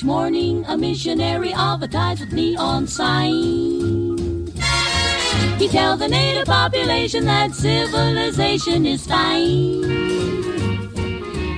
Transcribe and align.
Each 0.00 0.06
morning, 0.06 0.64
a 0.66 0.78
missionary 0.78 1.52
advertised 1.52 2.20
with 2.20 2.32
neon 2.32 2.86
sign. 2.86 4.46
He 5.58 5.68
tell 5.68 5.98
the 5.98 6.08
native 6.08 6.46
population 6.46 7.26
that 7.26 7.54
civilization 7.54 8.86
is 8.86 9.06
fine. 9.06 9.84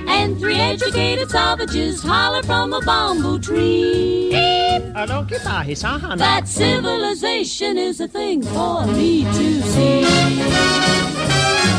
And 0.09 0.37
three 0.37 0.57
educated 0.57 1.29
savages 1.29 2.03
holler 2.03 2.43
from 2.43 2.73
a 2.73 2.81
bamboo 2.81 3.39
tree. 3.39 4.31
That 4.33 6.43
civilization 6.45 7.77
is 7.77 8.01
a 8.01 8.09
thing 8.09 8.43
for 8.43 8.85
me 8.87 9.23
to 9.23 9.61
see. 9.61 10.03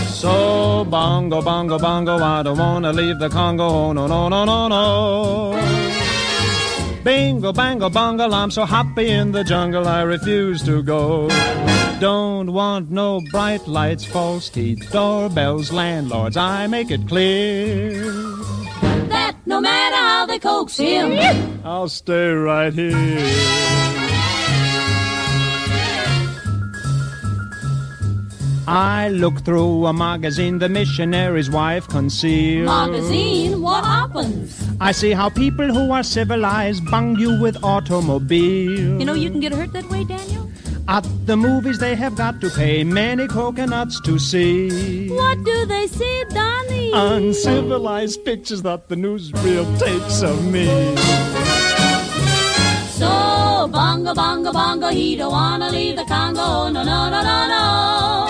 So 0.09 0.87
bongo, 0.87 1.43
bongo, 1.43 1.79
bongo, 1.79 2.17
I 2.17 2.43
don't 2.43 2.57
wanna 2.57 2.95
leave 2.95 3.19
the 3.19 3.29
Congo. 3.29 3.93
No, 3.93 4.07
no, 4.07 4.31
no, 4.31 4.47
no, 4.47 4.69
no. 4.69 5.64
Bingo, 7.05 7.53
bango, 7.53 7.91
bongo, 7.91 8.31
I'm 8.31 8.51
so 8.51 8.65
happy 8.65 9.11
in 9.11 9.33
the 9.33 9.45
jungle, 9.45 9.87
I 9.87 10.01
refuse 10.03 10.63
to 10.63 10.83
go. 10.83 11.29
Don't 12.01 12.51
want 12.51 12.91
no 12.91 13.21
bright 13.31 13.69
lights, 13.69 14.07
false 14.07 14.49
teeth, 14.49 14.91
doorbells, 14.91 15.71
landlords, 15.71 16.39
I 16.39 16.67
make 16.67 16.91
it 16.91 17.07
clear. 17.07 18.11
That 19.11 19.37
no 19.45 19.61
matter 19.61 19.97
how 19.97 20.25
they 20.25 20.39
coax 20.39 20.79
him, 20.79 21.61
I'll 21.63 21.91
stay 21.91 22.31
right 22.31 22.73
here. 22.73 23.94
I 28.67 29.09
look 29.11 29.45
through 29.45 29.87
a 29.87 29.93
magazine 29.93 30.59
the 30.59 30.69
missionary's 30.69 31.51
wife 31.51 31.87
concealed. 31.89 32.67
magazine, 32.67 33.61
what 33.61 33.85
happens? 33.85 34.59
I 34.81 34.93
see 34.93 35.13
how 35.13 35.29
people 35.29 35.67
who 35.67 35.93
are 35.93 36.03
civilized 36.03 36.91
bung 36.91 37.17
you 37.19 37.39
with 37.41 37.63
automobiles. 37.63 39.01
You 39.01 39.05
know 39.05 39.13
you 39.13 39.31
can 39.31 39.41
get 39.41 39.53
hurt 39.53 39.73
that 39.75 39.89
way, 39.91 40.05
Daniel? 40.05 40.51
At 40.89 41.07
the 41.27 41.37
movies 41.37 41.79
they 41.79 41.95
have 41.95 42.17
got 42.17 42.41
to 42.41 42.51
pay 42.51 42.85
many 42.85 43.27
coconuts 43.27 44.01
to 44.03 44.19
see. 44.19 45.09
What 45.11 45.45
do 45.45 45.67
they 45.67 45.87
see, 45.87 46.25
Donnie? 46.31 46.93
Uncivilized 46.95 48.25
pictures 48.25 48.63
that 48.63 48.89
the 48.89 48.95
newsreel 48.95 49.79
takes 49.79 50.23
of 50.23 50.43
me. 50.51 50.67
So 52.89 53.69
bongo, 53.71 54.15
bongo, 54.15 54.53
bongo, 54.53 54.89
he 54.89 55.17
don't 55.17 55.33
wanna 55.33 55.71
leave 55.71 55.97
the 55.97 56.05
Congo. 56.05 56.71
No, 56.71 56.83
no, 56.83 57.11
no, 57.11 57.23
no, 57.23 57.49
no. 57.49 58.24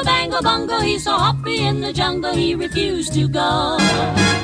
Bingo, 0.00 0.40
bango, 0.40 0.42
bongo, 0.42 0.80
he's 0.80 1.04
so 1.04 1.18
happy 1.18 1.58
in 1.58 1.80
the 1.80 1.92
jungle, 1.92 2.32
he 2.32 2.54
refused 2.54 3.12
to 3.12 3.28
go. 3.28 3.76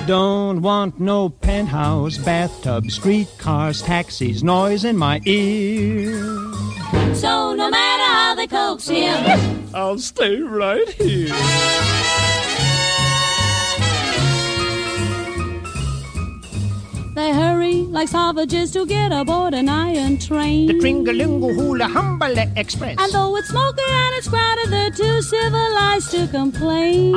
Don't 0.06 0.60
want 0.60 1.00
no 1.00 1.30
penthouse, 1.30 2.18
bathtub, 2.18 2.90
streetcars, 2.90 3.80
taxis, 3.80 4.42
noise 4.42 4.84
in 4.84 4.98
my 4.98 5.22
ear. 5.24 6.20
So 7.14 7.54
no 7.54 7.70
matter 7.70 8.04
how 8.04 8.34
they 8.34 8.46
coax 8.46 8.88
him, 8.88 9.66
I'll 9.74 9.98
stay 9.98 10.36
right 10.40 10.88
here. 10.90 12.35
They 17.16 17.32
hurry 17.32 17.76
like 17.96 18.08
savages 18.08 18.70
to 18.72 18.84
get 18.86 19.10
aboard 19.10 19.54
an 19.54 19.68
iron 19.70 20.18
train. 20.18 20.66
The 20.66 20.74
Tringalingo 20.74 21.54
Hula 21.54 21.86
Humbale 21.86 22.52
Express. 22.56 22.96
And 22.98 23.10
though 23.12 23.34
it's 23.36 23.48
smoky 23.48 23.82
and 23.88 24.14
it's 24.16 24.28
crowded, 24.28 24.68
they're 24.68 24.90
too 24.90 25.22
civilized 25.22 26.10
to 26.10 26.28
complain. 26.28 27.14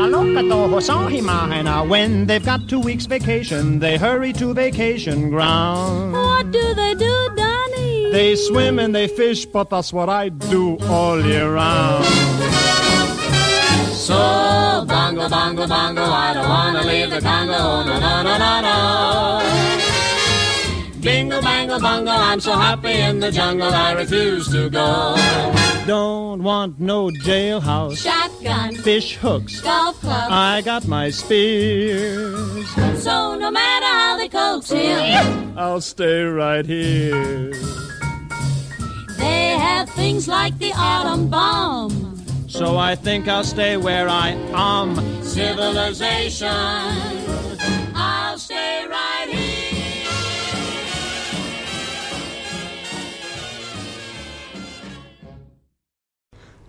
When 1.90 2.26
they've 2.28 2.46
got 2.46 2.70
two 2.70 2.80
weeks 2.80 3.06
vacation, 3.06 3.80
they 3.80 3.98
hurry 3.98 4.32
to 4.34 4.54
vacation 4.54 5.30
ground. 5.30 6.14
What 6.14 6.52
do 6.52 6.74
they 6.74 6.96
do, 6.96 7.30
Donnie? 7.36 8.12
They 8.12 8.36
swim 8.38 8.80
and 8.80 8.96
they 8.96 9.08
fish, 9.10 9.46
but 9.46 9.70
that's 9.70 9.92
what 9.92 10.08
I 10.08 10.30
do 10.30 10.78
all 10.88 11.24
year 11.24 11.54
round. 11.54 12.06
So 13.94 14.16
bongo, 14.88 15.28
bongo, 15.30 15.68
bongo, 15.68 16.04
I 16.04 16.34
don't 16.34 16.50
wanna 16.50 16.84
leave 16.84 17.10
the 17.12 17.20
Congo. 17.22 17.84
No, 17.84 17.84
no, 17.84 18.00
no, 18.00 18.38
no, 18.38 18.62
no. 18.62 18.99
Bingo, 21.02 21.42
bango, 21.42 21.80
bongo, 21.80 22.12
I'm 22.12 22.40
so 22.40 22.54
happy 22.54 22.92
in 22.92 23.20
the 23.20 23.32
jungle, 23.32 23.74
I 23.74 23.94
refuse 23.94 24.50
to 24.52 24.70
go. 24.70 25.16
Don't 25.88 26.44
want 26.44 26.80
no 26.80 27.10
jailhouse, 27.10 27.98
Shotgun, 28.04 28.76
fish 28.76 29.16
hooks. 29.16 29.62
golf 29.62 30.00
club. 30.02 30.28
I 30.32 30.62
got 30.62 30.88
my 30.88 31.10
spears. 31.10 32.68
So 33.02 33.36
no 33.38 33.50
matter 33.50 33.86
how 33.86 34.18
they 34.18 34.28
coax 34.28 34.70
him, 34.72 35.58
I'll 35.58 35.82
stay 35.82 36.22
right 36.24 36.66
here. 36.66 37.54
they 39.18 39.56
have 39.58 39.90
things 39.92 40.28
like 40.28 40.58
the 40.60 40.72
atom 40.76 41.30
bomb. 41.30 42.18
So 42.48 42.78
I 42.78 42.96
think 42.96 43.28
I'll 43.28 43.44
stay 43.44 43.78
where 43.78 44.10
I 44.10 44.30
am. 44.54 44.96
Civilization, 45.24 46.48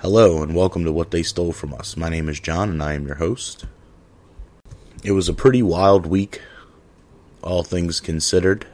Hello, 0.03 0.43
and 0.43 0.55
welcome 0.55 0.83
to 0.87 0.93
What 0.93 1.11
They 1.11 1.23
Stole 1.23 1.53
From 1.53 1.75
Us. 1.75 1.95
My 1.95 2.09
name 2.09 2.31
is 2.31 2.41
John, 2.41 2.71
and 2.71 2.83
I 2.83 2.95
am 2.95 3.07
your 3.07 3.17
host. 3.17 3.67
It 5.05 5.13
was 5.13 5.29
a 5.29 5.35
pretty 5.35 5.63
wild 5.63 6.07
week, 6.07 6.41
all 7.43 7.63
things 7.63 8.01
considered, 8.01 8.67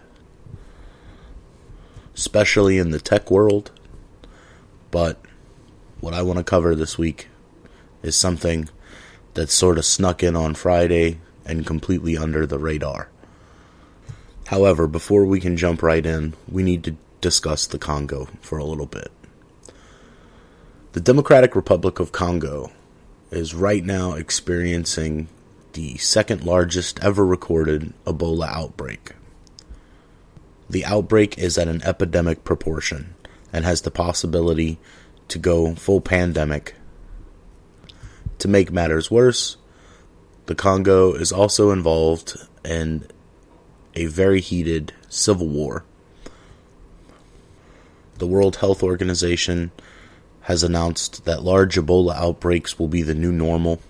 especially 2.15 2.79
in 2.79 2.91
the 2.91 3.01
tech 3.01 3.29
world. 3.29 3.73
But 4.93 5.21
what 5.99 6.15
I 6.15 6.23
want 6.23 6.37
to 6.39 6.45
cover 6.45 6.77
this 6.77 6.97
week 6.97 7.27
is 8.05 8.15
something 8.15 8.69
that 9.35 9.51
sort 9.51 9.79
of 9.79 9.85
snuck 9.85 10.23
in 10.23 10.37
on 10.37 10.55
Friday 10.55 11.19
and 11.45 11.67
completely 11.67 12.17
under 12.17 12.47
the 12.47 12.61
radar. 12.61 13.09
However, 14.47 14.87
before 14.87 15.25
we 15.25 15.41
can 15.41 15.57
jump 15.57 15.83
right 15.83 16.07
in, 16.07 16.35
we 16.49 16.63
need 16.63 16.85
to 16.85 16.97
discuss 17.21 17.67
the 17.67 17.81
Congo 17.81 18.29
for 18.41 18.59
a 18.59 18.65
little 18.65 18.87
bit. 18.87 19.11
The 20.97 21.03
Democratic 21.03 21.55
Republic 21.55 22.01
of 22.01 22.11
Congo 22.11 22.73
is 23.31 23.53
right 23.53 23.85
now 23.85 24.15
experiencing 24.15 25.29
the 25.75 25.99
second 25.99 26.43
largest 26.43 26.99
ever 27.05 27.27
recorded 27.27 27.93
Ebola 28.07 28.49
outbreak. 28.49 29.13
The 30.71 30.87
outbreak 30.87 31.37
is 31.37 31.59
at 31.59 31.69
an 31.69 31.83
epidemic 31.83 32.45
proportion 32.45 33.15
and 33.53 33.67
has 33.67 33.83
the 33.83 33.91
possibility 33.91 34.79
to 35.29 35.39
go 35.39 35.75
full 35.75 36.01
pandemic. 36.01 36.75
To 38.39 38.49
make 38.49 38.73
matters 38.73 39.11
worse, 39.11 39.59
the 40.47 40.55
Congo 40.55 41.13
is 41.13 41.31
also 41.31 41.73
involved 41.73 42.39
in 42.65 43.05
a 43.95 44.07
very 44.07 44.41
heated 44.41 44.95
civil 45.11 45.49
war. 45.49 45.85
The 48.15 48.27
World 48.27 48.57
Health 48.57 48.83
Organization 48.83 49.73
has 50.47 50.63
announced 50.63 51.25
that 51.25 51.43
large 51.43 51.75
Ebola 51.75 52.15
outbreaks 52.15 52.79
will 52.79 52.87
be 52.87 53.03
the 53.03 53.17
new 53.17 53.33
normal. 53.33 53.81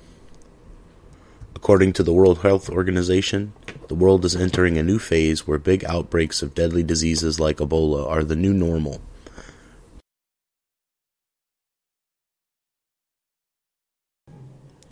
According 1.54 1.92
to 1.92 2.02
the 2.02 2.14
World 2.14 2.38
Health 2.38 2.70
Organization, 2.70 3.52
the 3.88 3.94
world 3.94 4.24
is 4.24 4.34
entering 4.34 4.78
a 4.78 4.82
new 4.82 4.98
phase 4.98 5.46
where 5.46 5.58
big 5.58 5.84
outbreaks 5.84 6.40
of 6.40 6.54
deadly 6.54 6.82
diseases 6.82 7.38
like 7.38 7.58
Ebola 7.58 8.08
are 8.08 8.24
the 8.24 8.36
new 8.36 8.54
normal. 8.54 9.02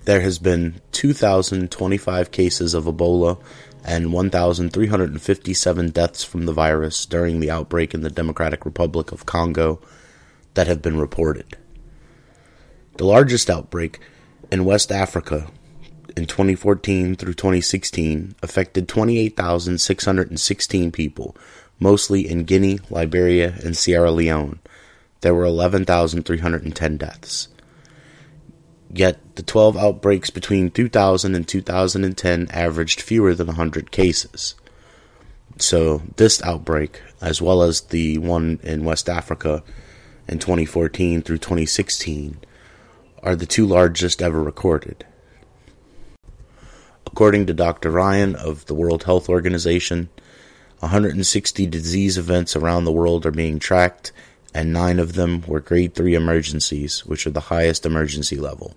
There 0.04 0.20
has 0.20 0.38
been 0.38 0.82
2,025 0.92 2.30
cases 2.30 2.74
of 2.74 2.84
Ebola 2.84 3.40
and 3.82 4.12
1,357 4.12 5.90
deaths 5.90 6.24
from 6.24 6.44
the 6.44 6.52
virus 6.52 7.06
during 7.06 7.40
the 7.40 7.50
outbreak 7.50 7.94
in 7.94 8.02
the 8.02 8.10
Democratic 8.10 8.66
Republic 8.66 9.12
of 9.12 9.24
Congo 9.24 9.80
that 10.54 10.66
have 10.66 10.82
been 10.82 10.96
reported. 10.96 11.56
The 12.96 13.04
largest 13.04 13.50
outbreak 13.50 14.00
in 14.50 14.64
West 14.64 14.90
Africa 14.92 15.50
in 16.16 16.26
2014 16.26 17.16
through 17.16 17.34
2016 17.34 18.36
affected 18.42 18.88
28,616 18.88 20.92
people, 20.92 21.36
mostly 21.78 22.26
in 22.28 22.44
Guinea, 22.44 22.78
Liberia, 22.88 23.54
and 23.64 23.76
Sierra 23.76 24.12
Leone. 24.12 24.60
There 25.22 25.34
were 25.34 25.44
11,310 25.44 26.96
deaths. 26.96 27.48
Yet 28.92 29.18
the 29.34 29.42
12 29.42 29.76
outbreaks 29.76 30.30
between 30.30 30.70
2000 30.70 31.34
and 31.34 31.48
2010 31.48 32.46
averaged 32.50 33.00
fewer 33.00 33.34
than 33.34 33.48
100 33.48 33.90
cases. 33.90 34.54
So, 35.58 36.02
this 36.16 36.40
outbreak, 36.42 37.00
as 37.20 37.42
well 37.42 37.62
as 37.62 37.80
the 37.80 38.18
one 38.18 38.60
in 38.62 38.84
West 38.84 39.08
Africa 39.08 39.64
in 40.28 40.38
2014 40.38 41.22
through 41.22 41.38
2016, 41.38 42.38
are 43.22 43.36
the 43.36 43.46
two 43.46 43.66
largest 43.66 44.20
ever 44.22 44.42
recorded. 44.42 45.04
According 47.06 47.46
to 47.46 47.54
Dr. 47.54 47.90
Ryan 47.90 48.34
of 48.34 48.66
the 48.66 48.74
World 48.74 49.04
Health 49.04 49.28
Organization, 49.28 50.08
160 50.80 51.66
disease 51.66 52.18
events 52.18 52.56
around 52.56 52.84
the 52.84 52.92
world 52.92 53.24
are 53.24 53.30
being 53.30 53.58
tracked, 53.58 54.12
and 54.52 54.72
nine 54.72 54.98
of 54.98 55.14
them 55.14 55.42
were 55.46 55.60
grade 55.60 55.94
3 55.94 56.14
emergencies, 56.14 57.06
which 57.06 57.26
are 57.26 57.30
the 57.30 57.40
highest 57.40 57.86
emergency 57.86 58.36
level. 58.36 58.74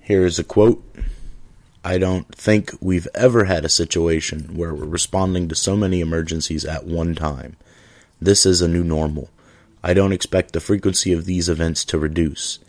Here 0.00 0.24
is 0.24 0.38
a 0.38 0.44
quote 0.44 0.84
I 1.84 1.98
don't 1.98 2.32
think 2.32 2.72
we've 2.80 3.08
ever 3.14 3.44
had 3.44 3.64
a 3.64 3.68
situation 3.68 4.56
where 4.56 4.72
we're 4.72 4.84
responding 4.84 5.48
to 5.48 5.56
so 5.56 5.76
many 5.76 6.00
emergencies 6.00 6.64
at 6.64 6.86
one 6.86 7.16
time. 7.16 7.56
This 8.20 8.46
is 8.46 8.62
a 8.62 8.68
new 8.68 8.84
normal. 8.84 9.30
I 9.82 9.94
don't 9.94 10.12
expect 10.12 10.52
the 10.52 10.60
frequency 10.60 11.12
of 11.12 11.24
these 11.24 11.48
events 11.48 11.84
to 11.86 11.98
reduce. 11.98 12.60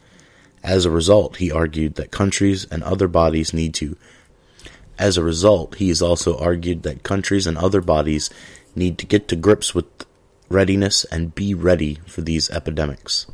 As 0.63 0.85
a 0.85 0.91
result, 0.91 1.37
he 1.37 1.51
argued 1.51 1.95
that 1.95 2.11
countries 2.11 2.65
and 2.71 2.83
other 2.83 3.07
bodies 3.07 3.53
need 3.53 3.73
to. 3.75 3.97
As 4.97 5.17
a 5.17 5.23
result, 5.23 5.75
he 5.75 5.89
has 5.89 6.01
also 6.01 6.37
argued 6.37 6.83
that 6.83 7.03
countries 7.03 7.45
and 7.45 7.57
other 7.57 7.81
bodies 7.81 8.29
need 8.75 8.97
to 8.97 9.05
get 9.05 9.27
to 9.27 9.35
grips 9.35 9.75
with 9.75 9.85
readiness 10.49 11.03
and 11.05 11.35
be 11.35 11.53
ready 11.53 11.99
for 12.05 12.21
these 12.21 12.49
epidemics. 12.49 13.27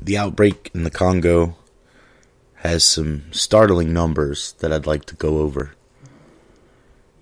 The 0.00 0.16
outbreak 0.16 0.70
in 0.74 0.84
the 0.84 0.90
Congo 0.90 1.56
has 2.56 2.84
some 2.84 3.24
startling 3.30 3.92
numbers 3.92 4.52
that 4.60 4.72
I'd 4.72 4.86
like 4.86 5.04
to 5.06 5.14
go 5.14 5.38
over. 5.38 5.72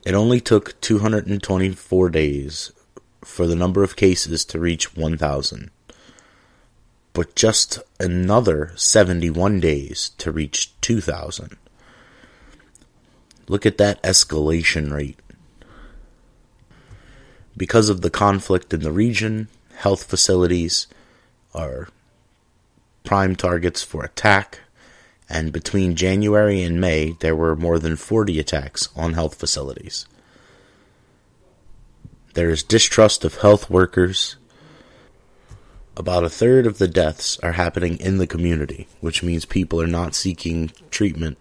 It 0.04 0.14
only 0.14 0.40
took 0.40 0.80
224 0.80 2.10
days 2.10 2.72
for 3.28 3.46
the 3.46 3.54
number 3.54 3.82
of 3.82 3.94
cases 3.94 4.44
to 4.46 4.58
reach 4.58 4.96
1,000, 4.96 5.70
but 7.12 7.36
just 7.36 7.78
another 8.00 8.72
71 8.74 9.60
days 9.60 10.12
to 10.18 10.32
reach 10.32 10.72
2,000. 10.80 11.56
Look 13.46 13.66
at 13.66 13.78
that 13.78 14.02
escalation 14.02 14.90
rate. 14.92 15.20
Because 17.56 17.88
of 17.88 18.00
the 18.00 18.10
conflict 18.10 18.72
in 18.72 18.80
the 18.80 18.92
region, 18.92 19.48
health 19.76 20.04
facilities 20.04 20.86
are 21.54 21.88
prime 23.04 23.36
targets 23.36 23.82
for 23.82 24.04
attack 24.04 24.60
and 25.28 25.52
between 25.52 25.94
January 25.94 26.62
and 26.62 26.80
May, 26.80 27.14
there 27.20 27.36
were 27.36 27.54
more 27.54 27.78
than 27.78 27.96
40 27.96 28.38
attacks 28.38 28.88
on 28.96 29.12
health 29.12 29.34
facilities. 29.34 30.06
There 32.38 32.50
is 32.50 32.62
distrust 32.62 33.24
of 33.24 33.38
health 33.38 33.68
workers. 33.68 34.36
About 35.96 36.22
a 36.22 36.30
third 36.30 36.68
of 36.68 36.78
the 36.78 36.86
deaths 36.86 37.36
are 37.40 37.54
happening 37.54 37.96
in 37.98 38.18
the 38.18 38.28
community, 38.28 38.86
which 39.00 39.24
means 39.24 39.44
people 39.44 39.82
are 39.82 39.88
not 39.88 40.14
seeking 40.14 40.70
treatment. 40.92 41.38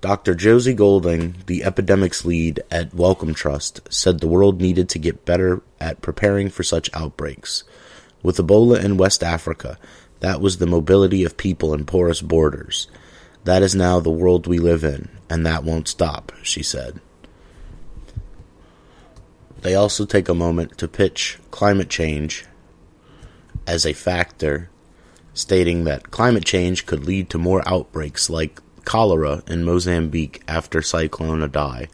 Dr. 0.00 0.36
Josie 0.36 0.72
Golding, 0.72 1.34
the 1.46 1.64
epidemics 1.64 2.24
lead 2.24 2.62
at 2.70 2.94
Wellcome 2.94 3.34
Trust, 3.34 3.80
said 3.92 4.20
the 4.20 4.28
world 4.28 4.60
needed 4.60 4.88
to 4.90 5.00
get 5.00 5.24
better 5.24 5.62
at 5.80 6.00
preparing 6.00 6.48
for 6.48 6.62
such 6.62 6.88
outbreaks. 6.94 7.64
With 8.22 8.36
Ebola 8.36 8.84
in 8.84 8.98
West 8.98 9.24
Africa, 9.24 9.80
that 10.20 10.40
was 10.40 10.58
the 10.58 10.66
mobility 10.68 11.24
of 11.24 11.36
people 11.36 11.74
and 11.74 11.88
porous 11.88 12.22
borders. 12.22 12.86
That 13.42 13.64
is 13.64 13.74
now 13.74 13.98
the 13.98 14.10
world 14.12 14.46
we 14.46 14.60
live 14.60 14.84
in, 14.84 15.08
and 15.28 15.44
that 15.44 15.64
won't 15.64 15.88
stop, 15.88 16.30
she 16.44 16.62
said. 16.62 17.00
They 19.62 19.74
also 19.74 20.04
take 20.04 20.28
a 20.28 20.34
moment 20.34 20.78
to 20.78 20.88
pitch 20.88 21.38
climate 21.50 21.88
change 21.88 22.44
as 23.66 23.84
a 23.84 23.92
factor, 23.92 24.70
stating 25.34 25.84
that 25.84 26.10
climate 26.10 26.44
change 26.44 26.86
could 26.86 27.04
lead 27.04 27.28
to 27.30 27.38
more 27.38 27.66
outbreaks 27.66 28.30
like 28.30 28.60
cholera 28.84 29.42
in 29.48 29.64
Mozambique 29.64 30.42
after 30.46 30.80
Cyclone 30.80 31.40
Idai, 31.40 31.88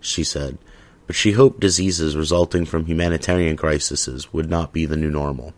she 0.00 0.24
said, 0.24 0.58
but 1.06 1.16
she 1.16 1.32
hoped 1.32 1.60
diseases 1.60 2.16
resulting 2.16 2.64
from 2.64 2.86
humanitarian 2.86 3.56
crises 3.56 4.32
would 4.32 4.50
not 4.50 4.72
be 4.72 4.84
the 4.84 4.96
new 4.96 5.10
normal. 5.10 5.54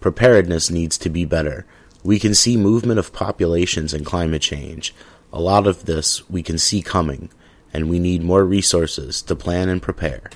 Preparedness 0.00 0.70
needs 0.70 0.98
to 0.98 1.10
be 1.10 1.24
better. 1.24 1.66
We 2.02 2.18
can 2.18 2.34
see 2.34 2.56
movement 2.56 2.98
of 2.98 3.12
populations 3.12 3.94
and 3.94 4.04
climate 4.04 4.42
change. 4.42 4.94
A 5.32 5.40
lot 5.40 5.66
of 5.66 5.84
this 5.84 6.28
we 6.28 6.42
can 6.42 6.58
see 6.58 6.82
coming, 6.82 7.30
and 7.72 7.88
we 7.88 7.98
need 7.98 8.22
more 8.22 8.44
resources 8.44 9.22
to 9.22 9.36
plan 9.36 9.68
and 9.68 9.80
prepare. 9.80 10.30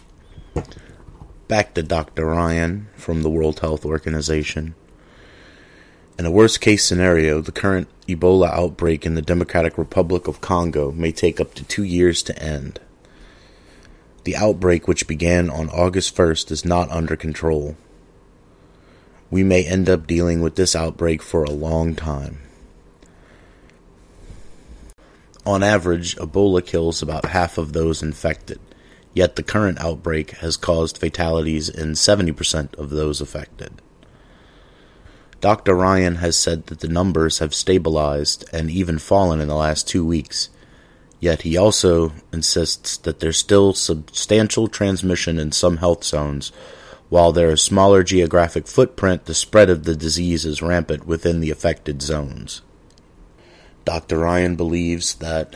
Back 1.49 1.75
to 1.75 1.83
Dr. 1.83 2.27
Ryan 2.27 2.89
from 2.95 3.23
the 3.23 3.31
World 3.31 3.61
Health 3.61 3.85
Organization. 3.85 4.75
In 6.19 6.27
a 6.27 6.31
worst 6.31 6.61
case 6.61 6.85
scenario, 6.85 7.41
the 7.41 7.53
current 7.53 7.89
Ebola 8.09 8.51
outbreak 8.51 9.05
in 9.07 9.15
the 9.15 9.23
Democratic 9.23 9.77
Republic 9.79 10.27
of 10.27 10.41
Congo 10.41 10.93
may 10.93 11.13
take 11.13 11.41
up 11.41 11.55
to 11.55 11.65
two 11.65 11.85
years 11.85 12.23
to 12.25 12.43
end. 12.43 12.81
The 14.25 14.37
outbreak, 14.37 14.89
which 14.89 15.07
began 15.07 15.51
on 15.51 15.69
August 15.69 16.17
1st, 16.17 16.51
is 16.51 16.65
not 16.65 16.91
under 16.91 17.17
control 17.17 17.77
we 19.31 19.43
may 19.43 19.65
end 19.65 19.89
up 19.89 20.07
dealing 20.07 20.41
with 20.41 20.57
this 20.57 20.77
outbreak 20.77 21.23
for 21.23 21.45
a 21.45 21.51
long 21.51 21.95
time. 21.95 22.39
On 25.45 25.63
average, 25.63 26.17
Ebola 26.17 26.65
kills 26.65 27.03
about 27.03 27.27
half 27.27 27.59
of 27.59 27.73
those 27.73 28.03
infected, 28.03 28.61
yet 29.17 29.37
the 29.37 29.43
current 29.43 29.81
outbreak 29.81 30.33
has 30.43 30.59
caused 30.59 30.99
fatalities 30.99 31.71
in 31.71 31.93
70% 31.93 32.75
of 32.75 32.91
those 32.91 33.23
affected. 33.23 33.81
Dr. 35.41 35.75
Ryan 35.75 36.17
has 36.17 36.37
said 36.37 36.67
that 36.67 36.81
the 36.81 36.89
numbers 36.89 37.39
have 37.39 37.55
stabilized 37.55 38.45
and 38.53 38.71
even 38.71 38.99
fallen 38.99 39.41
in 39.41 39.49
the 39.49 39.55
last 39.55 39.89
two 39.89 40.05
weeks, 40.05 40.51
yet 41.21 41.43
he 41.43 41.57
also 41.57 42.13
insists 42.31 42.99
that 42.99 43.21
there's 43.21 43.39
still 43.39 43.73
substantial 43.73 44.69
transmission 44.69 45.39
in 45.39 45.51
some 45.51 45.79
health 45.79 46.05
zones 46.05 46.53
while 47.09 47.33
there 47.33 47.51
is 47.51 47.63
smaller 47.63 48.03
geographic 48.03 48.67
footprint, 48.67 49.27
the 49.27 49.35
spread 49.35 49.71
of 49.71 49.85
the 49.85 49.95
disease 49.95 50.45
is 50.45 50.61
rampant 50.61 51.07
within 51.07 51.41
the 51.41 51.51
affected 51.51 52.03
zones. 52.03 52.63
Dr. 53.85 54.19
Ryan 54.19 54.57
believes 54.57 55.15
that 55.17 55.55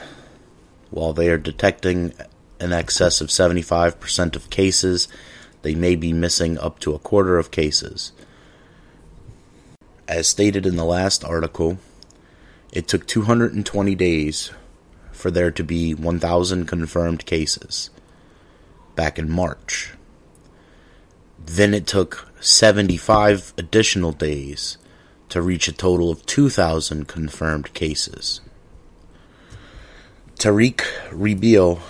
while 0.91 1.13
they 1.13 1.29
are 1.29 1.39
detecting 1.39 2.13
in 2.61 2.73
excess 2.73 3.21
of 3.21 3.29
75% 3.29 4.37
of 4.37 4.51
cases, 4.51 5.09
they 5.63 5.75
may 5.75 5.97
be 5.97 6.13
missing 6.13 6.59
up 6.59 6.79
to 6.81 6.95
a 6.95 6.99
quarter 6.99 7.39
of 7.39 7.51
cases. 7.51 8.13
As 10.07 10.27
stated 10.29 10.67
in 10.67 10.77
the 10.77 10.85
last 10.85 11.25
article, 11.25 11.79
it 12.73 12.89
took 12.89 13.07
220 13.07 13.95
days 13.95 14.51
for 15.13 15.31
there 15.31 15.51
to 15.51 15.65
be 15.65 15.95
1,000 15.95 16.67
confirmed 16.67 17.27
cases 17.27 17.91
back 18.95 19.19
in 19.19 19.31
March. 19.31 19.93
Then 21.39 21.75
it 21.75 21.87
took 21.87 22.29
75 22.41 23.55
additional 23.57 24.13
days 24.13 24.79
to 25.29 25.43
reach 25.43 25.69
a 25.69 25.73
total 25.73 26.11
of 26.11 26.27
2,000 26.27 27.07
confirmed 27.07 27.73
cases. 27.73 28.41
Tariq 30.37 30.81
Riebl, 31.11 31.81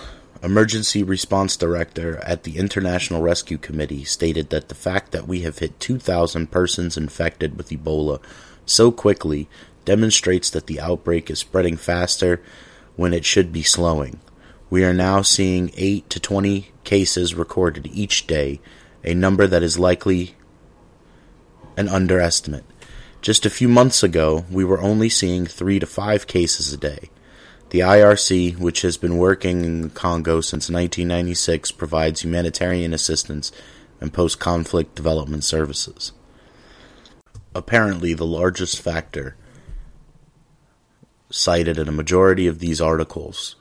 Emergency 0.42 1.02
Response 1.02 1.56
Director 1.56 2.16
at 2.24 2.44
the 2.44 2.56
International 2.56 3.20
Rescue 3.20 3.58
Committee, 3.58 4.04
stated 4.04 4.50
that 4.50 4.68
the 4.68 4.74
fact 4.74 5.12
that 5.12 5.28
we 5.28 5.40
have 5.40 5.58
hit 5.58 5.78
2,000 5.80 6.50
persons 6.50 6.96
infected 6.96 7.56
with 7.58 7.68
Ebola 7.68 8.20
so 8.64 8.90
quickly 8.90 9.48
demonstrates 9.84 10.48
that 10.50 10.66
the 10.66 10.80
outbreak 10.80 11.30
is 11.30 11.38
spreading 11.38 11.76
faster 11.76 12.42
when 12.96 13.12
it 13.12 13.24
should 13.24 13.52
be 13.52 13.62
slowing. 13.62 14.20
We 14.70 14.84
are 14.84 14.94
now 14.94 15.22
seeing 15.22 15.72
8 15.76 16.08
to 16.10 16.20
20 16.20 16.70
cases 16.84 17.34
recorded 17.34 17.88
each 17.92 18.26
day 18.26 18.60
a 19.04 19.14
number 19.14 19.46
that 19.46 19.62
is 19.62 19.78
likely 19.78 20.36
an 21.76 21.88
underestimate. 21.88 22.64
Just 23.20 23.44
a 23.44 23.50
few 23.50 23.68
months 23.68 24.02
ago, 24.02 24.44
we 24.50 24.64
were 24.64 24.80
only 24.80 25.08
seeing 25.08 25.44
three 25.44 25.78
to 25.78 25.86
five 25.86 26.26
cases 26.26 26.72
a 26.72 26.76
day. 26.76 27.10
The 27.70 27.80
IRC, 27.80 28.58
which 28.58 28.82
has 28.82 28.96
been 28.96 29.16
working 29.16 29.64
in 29.64 29.80
the 29.82 29.88
Congo 29.90 30.40
since 30.40 30.68
1996, 30.68 31.70
provides 31.70 32.22
humanitarian 32.22 32.92
assistance 32.92 33.52
and 34.00 34.12
post 34.12 34.40
conflict 34.40 34.96
development 34.96 35.44
services. 35.44 36.10
Apparently, 37.54 38.12
the 38.12 38.26
largest 38.26 38.80
factor 38.80 39.36
cited 41.30 41.78
in 41.78 41.86
a 41.86 41.92
majority 41.92 42.48
of 42.48 42.58
these 42.58 42.80
articles 42.80 43.54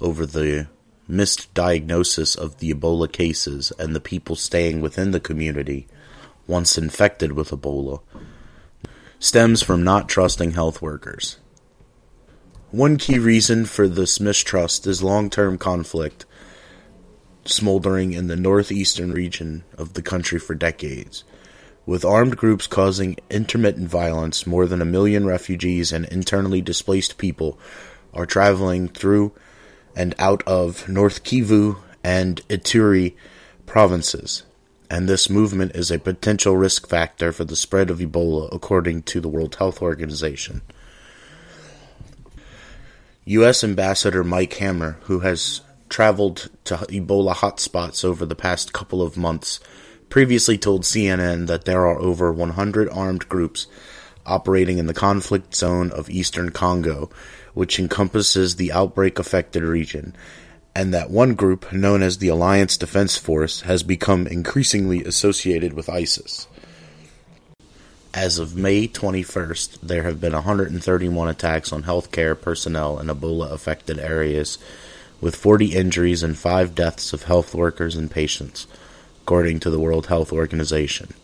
over 0.00 0.24
the 0.24 0.68
misdiagnosis 1.08 2.34
of 2.34 2.56
the 2.56 2.72
Ebola 2.72 3.12
cases 3.12 3.70
and 3.78 3.94
the 3.94 4.00
people 4.00 4.34
staying 4.34 4.80
within 4.80 5.10
the 5.10 5.20
community 5.20 5.86
once 6.46 6.78
infected 6.78 7.32
with 7.32 7.50
Ebola 7.50 8.00
stems 9.18 9.62
from 9.62 9.84
not 9.84 10.08
trusting 10.08 10.52
health 10.52 10.80
workers. 10.80 11.36
One 12.72 12.96
key 12.96 13.18
reason 13.18 13.66
for 13.66 13.86
this 13.86 14.18
mistrust 14.18 14.86
is 14.86 15.02
long 15.02 15.28
term 15.28 15.58
conflict 15.58 16.24
smoldering 17.44 18.14
in 18.14 18.28
the 18.28 18.36
northeastern 18.36 19.12
region 19.12 19.64
of 19.76 19.92
the 19.92 20.00
country 20.00 20.38
for 20.38 20.54
decades. 20.54 21.22
With 21.84 22.02
armed 22.02 22.38
groups 22.38 22.66
causing 22.66 23.18
intermittent 23.28 23.90
violence, 23.90 24.46
more 24.46 24.66
than 24.66 24.80
a 24.80 24.86
million 24.86 25.26
refugees 25.26 25.92
and 25.92 26.06
internally 26.06 26.62
displaced 26.62 27.18
people 27.18 27.58
are 28.14 28.24
traveling 28.24 28.88
through 28.88 29.32
and 29.94 30.14
out 30.18 30.42
of 30.46 30.88
North 30.88 31.24
Kivu 31.24 31.76
and 32.02 32.40
Ituri 32.48 33.14
provinces. 33.66 34.44
And 34.88 35.10
this 35.10 35.28
movement 35.28 35.76
is 35.76 35.90
a 35.90 35.98
potential 35.98 36.56
risk 36.56 36.88
factor 36.88 37.32
for 37.32 37.44
the 37.44 37.54
spread 37.54 37.90
of 37.90 37.98
Ebola, 37.98 38.48
according 38.50 39.02
to 39.02 39.20
the 39.20 39.28
World 39.28 39.56
Health 39.56 39.82
Organization. 39.82 40.62
U.S. 43.24 43.62
Ambassador 43.62 44.24
Mike 44.24 44.54
Hammer, 44.54 44.98
who 45.02 45.20
has 45.20 45.60
traveled 45.88 46.50
to 46.64 46.74
Ebola 46.74 47.34
hotspots 47.34 48.04
over 48.04 48.26
the 48.26 48.34
past 48.34 48.72
couple 48.72 49.00
of 49.00 49.16
months, 49.16 49.60
previously 50.08 50.58
told 50.58 50.82
CNN 50.82 51.46
that 51.46 51.64
there 51.64 51.86
are 51.86 52.00
over 52.00 52.32
100 52.32 52.88
armed 52.90 53.28
groups 53.28 53.68
operating 54.26 54.78
in 54.78 54.86
the 54.86 54.94
conflict 54.94 55.54
zone 55.54 55.92
of 55.92 56.10
eastern 56.10 56.50
Congo, 56.50 57.10
which 57.54 57.78
encompasses 57.78 58.56
the 58.56 58.72
outbreak 58.72 59.20
affected 59.20 59.62
region, 59.62 60.16
and 60.74 60.92
that 60.92 61.08
one 61.08 61.34
group, 61.34 61.72
known 61.72 62.02
as 62.02 62.18
the 62.18 62.26
Alliance 62.26 62.76
Defense 62.76 63.16
Force, 63.16 63.60
has 63.60 63.84
become 63.84 64.26
increasingly 64.26 65.04
associated 65.04 65.74
with 65.74 65.88
ISIS. 65.88 66.48
As 68.14 68.38
of 68.38 68.54
May 68.54 68.86
21st, 68.88 69.80
there 69.80 70.02
have 70.02 70.20
been 70.20 70.34
131 70.34 71.28
attacks 71.28 71.72
on 71.72 71.84
healthcare 71.84 72.38
personnel 72.38 72.98
in 72.98 73.06
Ebola 73.06 73.50
affected 73.50 73.98
areas, 73.98 74.58
with 75.22 75.34
40 75.34 75.74
injuries 75.74 76.22
and 76.22 76.36
5 76.36 76.74
deaths 76.74 77.14
of 77.14 77.22
health 77.22 77.54
workers 77.54 77.96
and 77.96 78.10
patients 78.10 78.66
according 79.22 79.60
to 79.60 79.70
the 79.70 79.78
World 79.78 80.08
Health 80.08 80.32
Organization. 80.32 81.14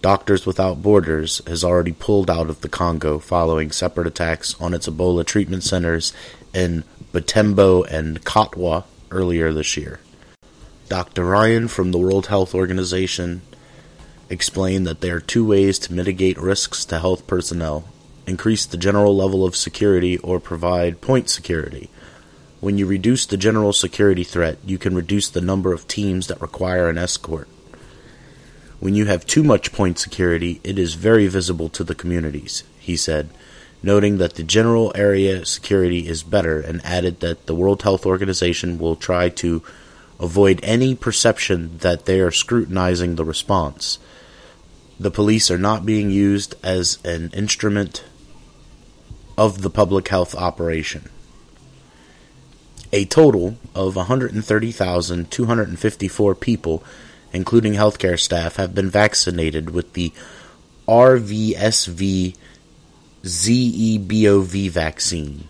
Doctors 0.00 0.46
Without 0.46 0.80
Borders 0.80 1.42
has 1.46 1.62
already 1.62 1.92
pulled 1.92 2.30
out 2.30 2.48
of 2.48 2.62
the 2.62 2.68
Congo 2.68 3.18
following 3.18 3.70
separate 3.70 4.06
attacks 4.06 4.58
on 4.60 4.72
its 4.72 4.88
Ebola 4.88 5.26
treatment 5.26 5.64
centers 5.64 6.14
in 6.54 6.84
Butembo 7.12 7.84
and 7.90 8.24
Katwa 8.24 8.84
earlier 9.10 9.52
this 9.52 9.76
year. 9.76 10.00
Dr. 10.88 11.24
Ryan 11.24 11.68
from 11.68 11.92
the 11.92 11.98
World 11.98 12.28
Health 12.28 12.54
Organization 12.54 13.42
explained 14.30 14.86
that 14.86 15.00
there 15.00 15.16
are 15.16 15.20
two 15.20 15.44
ways 15.44 15.78
to 15.80 15.92
mitigate 15.92 16.38
risks 16.38 16.84
to 16.86 16.98
health 17.00 17.26
personnel 17.26 17.84
increase 18.26 18.64
the 18.64 18.76
general 18.76 19.14
level 19.14 19.44
of 19.44 19.56
security 19.56 20.16
or 20.18 20.40
provide 20.40 21.00
point 21.00 21.28
security. 21.28 21.90
When 22.60 22.78
you 22.78 22.86
reduce 22.86 23.26
the 23.26 23.36
general 23.36 23.72
security 23.72 24.24
threat, 24.24 24.58
you 24.64 24.78
can 24.78 24.94
reduce 24.94 25.28
the 25.28 25.40
number 25.40 25.72
of 25.72 25.88
teams 25.88 26.28
that 26.28 26.40
require 26.40 26.88
an 26.88 26.96
escort. 26.96 27.48
When 28.78 28.94
you 28.94 29.06
have 29.06 29.26
too 29.26 29.42
much 29.42 29.72
point 29.72 29.98
security, 29.98 30.60
it 30.62 30.78
is 30.78 30.94
very 30.94 31.26
visible 31.26 31.68
to 31.70 31.84
the 31.84 31.94
communities, 31.94 32.62
he 32.78 32.96
said, 32.96 33.30
noting 33.82 34.18
that 34.18 34.34
the 34.34 34.42
general 34.42 34.92
area 34.94 35.44
security 35.44 36.06
is 36.06 36.22
better 36.22 36.60
and 36.60 36.84
added 36.84 37.20
that 37.20 37.46
the 37.46 37.54
World 37.54 37.82
Health 37.82 38.06
Organization 38.06 38.78
will 38.78 38.96
try 38.96 39.28
to 39.30 39.62
avoid 40.18 40.60
any 40.62 40.94
perception 40.94 41.78
that 41.78 42.04
they 42.04 42.20
are 42.20 42.30
scrutinizing 42.30 43.16
the 43.16 43.24
response. 43.24 43.98
The 45.00 45.10
police 45.10 45.50
are 45.50 45.56
not 45.56 45.86
being 45.86 46.10
used 46.10 46.54
as 46.62 46.98
an 47.06 47.30
instrument 47.32 48.04
of 49.38 49.62
the 49.62 49.70
public 49.70 50.08
health 50.08 50.34
operation. 50.34 51.08
A 52.92 53.06
total 53.06 53.56
of 53.74 53.96
130,254 53.96 56.34
people, 56.34 56.84
including 57.32 57.72
healthcare 57.72 58.20
staff, 58.20 58.56
have 58.56 58.74
been 58.74 58.90
vaccinated 58.90 59.70
with 59.70 59.94
the 59.94 60.12
RVSV 60.86 62.36
ZEBOV 63.22 64.68
vaccine, 64.68 65.48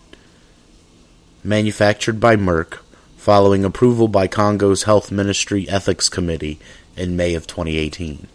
manufactured 1.42 2.20
by 2.20 2.36
Merck, 2.36 2.78
following 3.16 3.64
approval 3.64 4.06
by 4.06 4.28
Congo's 4.28 4.84
Health 4.84 5.10
Ministry 5.10 5.68
Ethics 5.68 6.08
Committee 6.08 6.60
in 6.96 7.16
May 7.16 7.34
of 7.34 7.48
2018. 7.48 8.28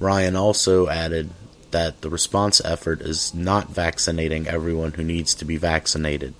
Ryan 0.00 0.34
also 0.34 0.88
added 0.88 1.30
that 1.70 2.00
the 2.00 2.10
response 2.10 2.60
effort 2.64 3.00
is 3.00 3.32
not 3.32 3.68
vaccinating 3.68 4.48
everyone 4.48 4.92
who 4.92 5.04
needs 5.04 5.34
to 5.36 5.44
be 5.44 5.56
vaccinated 5.56 6.34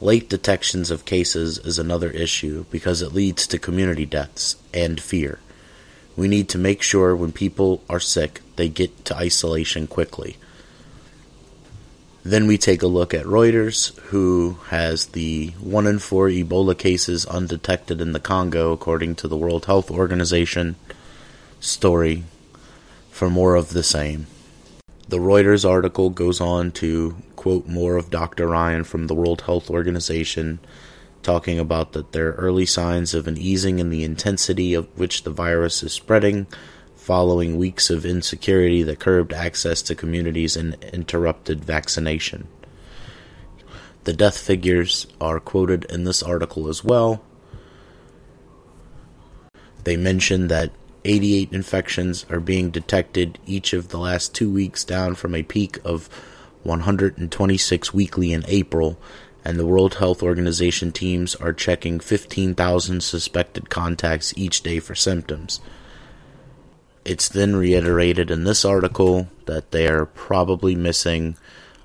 Late 0.00 0.28
detections 0.28 0.90
of 0.90 1.04
cases 1.04 1.56
is 1.58 1.78
another 1.78 2.10
issue 2.10 2.64
because 2.70 3.00
it 3.00 3.14
leads 3.14 3.46
to 3.46 3.58
community 3.58 4.04
deaths 4.04 4.56
and 4.72 5.00
fear. 5.00 5.38
We 6.16 6.26
need 6.28 6.48
to 6.50 6.58
make 6.58 6.82
sure 6.82 7.14
when 7.14 7.32
people 7.32 7.82
are 7.88 8.00
sick, 8.00 8.40
they 8.56 8.68
get 8.68 9.04
to 9.06 9.16
isolation 9.16 9.86
quickly. 9.86 10.36
Then 12.24 12.46
we 12.46 12.58
take 12.58 12.82
a 12.82 12.86
look 12.86 13.14
at 13.14 13.26
Reuters, 13.26 13.96
who 14.10 14.58
has 14.68 15.06
the 15.06 15.48
1 15.60 15.86
in 15.86 15.98
4 16.00 16.28
Ebola 16.28 16.76
cases 16.76 17.24
undetected 17.26 18.00
in 18.00 18.12
the 18.12 18.20
Congo, 18.20 18.72
according 18.72 19.14
to 19.16 19.28
the 19.28 19.36
World 19.36 19.66
Health 19.66 19.90
Organization 19.90 20.76
story, 21.60 22.24
for 23.14 23.30
more 23.30 23.54
of 23.54 23.70
the 23.70 23.82
same. 23.84 24.26
The 25.08 25.18
Reuters 25.18 25.64
article 25.64 26.10
goes 26.10 26.40
on 26.40 26.72
to 26.72 27.14
quote 27.36 27.68
more 27.68 27.96
of 27.96 28.10
Dr. 28.10 28.48
Ryan 28.48 28.82
from 28.82 29.06
the 29.06 29.14
World 29.14 29.42
Health 29.42 29.70
Organization, 29.70 30.58
talking 31.22 31.60
about 31.60 31.92
that 31.92 32.10
there 32.10 32.30
are 32.30 32.32
early 32.32 32.66
signs 32.66 33.14
of 33.14 33.28
an 33.28 33.38
easing 33.38 33.78
in 33.78 33.90
the 33.90 34.02
intensity 34.02 34.74
of 34.74 34.88
which 34.98 35.22
the 35.22 35.30
virus 35.30 35.84
is 35.84 35.92
spreading, 35.92 36.48
following 36.96 37.56
weeks 37.56 37.88
of 37.88 38.04
insecurity 38.04 38.82
that 38.82 38.98
curbed 38.98 39.32
access 39.32 39.80
to 39.82 39.94
communities 39.94 40.56
and 40.56 40.74
interrupted 40.92 41.64
vaccination. 41.64 42.48
The 44.02 44.12
death 44.12 44.38
figures 44.38 45.06
are 45.20 45.38
quoted 45.38 45.84
in 45.84 46.02
this 46.02 46.20
article 46.20 46.66
as 46.66 46.82
well. 46.82 47.22
They 49.84 49.96
mention 49.96 50.48
that 50.48 50.72
88 51.04 51.52
infections 51.52 52.24
are 52.30 52.40
being 52.40 52.70
detected 52.70 53.38
each 53.46 53.72
of 53.72 53.88
the 53.88 53.98
last 53.98 54.34
two 54.34 54.50
weeks, 54.50 54.84
down 54.84 55.14
from 55.14 55.34
a 55.34 55.42
peak 55.42 55.78
of 55.84 56.08
126 56.62 57.92
weekly 57.92 58.32
in 58.32 58.44
April, 58.48 58.98
and 59.44 59.58
the 59.58 59.66
World 59.66 59.96
Health 59.96 60.22
Organization 60.22 60.92
teams 60.92 61.34
are 61.34 61.52
checking 61.52 62.00
15,000 62.00 63.02
suspected 63.02 63.68
contacts 63.68 64.32
each 64.36 64.62
day 64.62 64.80
for 64.80 64.94
symptoms. 64.94 65.60
It's 67.04 67.28
then 67.28 67.54
reiterated 67.54 68.30
in 68.30 68.44
this 68.44 68.64
article 68.64 69.28
that 69.44 69.72
they 69.72 69.86
are 69.86 70.06
probably 70.06 70.74
missing 70.74 71.36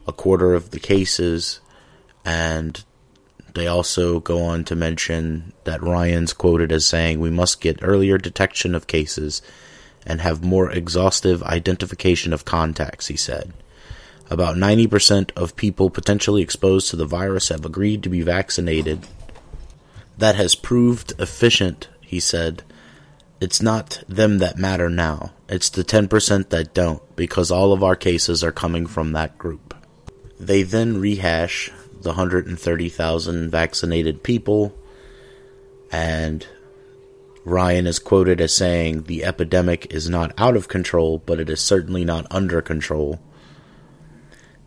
a 0.08 0.14
quarter 0.14 0.54
of 0.54 0.72
the 0.72 0.80
cases, 0.80 1.60
and 2.24 2.84
they 3.60 3.68
also 3.68 4.22
go 4.22 4.44
on 4.44 4.64
to 4.66 4.76
mention 4.76 5.52
that 5.66 5.84
Ryan's 5.84 6.32
quoted 6.32 6.72
as 6.72 6.86
saying, 6.86 7.20
We 7.20 7.30
must 7.30 7.60
get 7.60 7.80
earlier 7.82 8.18
detection 8.18 8.74
of 8.74 8.88
cases 8.88 9.42
and 10.06 10.22
have 10.22 10.44
more 10.44 10.72
exhaustive 10.72 11.44
identification 11.44 12.32
of 12.32 12.46
contacts, 12.46 13.08
he 13.08 13.18
said. 13.18 13.54
About 14.30 14.56
90% 14.56 15.32
of 15.36 15.56
people 15.56 15.90
potentially 15.90 16.42
exposed 16.42 16.90
to 16.90 16.96
the 16.96 17.06
virus 17.06 17.50
have 17.50 17.66
agreed 17.66 18.02
to 18.04 18.10
be 18.10 18.22
vaccinated. 18.22 19.06
That 20.18 20.36
has 20.36 20.56
proved 20.56 21.14
efficient, 21.20 21.90
he 22.00 22.20
said. 22.20 22.64
It's 23.42 23.62
not 23.62 24.04
them 24.08 24.38
that 24.38 24.58
matter 24.58 24.90
now. 24.90 25.34
It's 25.50 25.70
the 25.70 25.84
10% 25.84 26.50
that 26.50 26.74
don't, 26.74 27.02
because 27.16 27.52
all 27.52 27.74
of 27.74 27.84
our 27.84 27.96
cases 27.96 28.44
are 28.44 28.52
coming 28.52 28.86
from 28.86 29.12
that 29.14 29.38
group. 29.38 29.76
They 30.40 30.64
then 30.64 31.02
rehash 31.02 31.72
the 32.02 32.10
130,000 32.10 33.50
vaccinated 33.50 34.24
people, 34.24 34.78
and 35.92 36.46
Ryan 37.46 37.88
is 37.88 38.00
quoted 38.00 38.42
as 38.42 38.54
saying 38.54 39.04
the 39.04 39.24
epidemic 39.24 39.94
is 39.94 40.10
not 40.10 40.34
out 40.38 40.56
of 40.56 40.68
control, 40.68 41.18
but 41.18 41.40
it 41.40 41.50
is 41.50 41.62
certainly 41.62 42.06
not 42.06 42.28
under 42.30 42.62
control. 42.62 43.20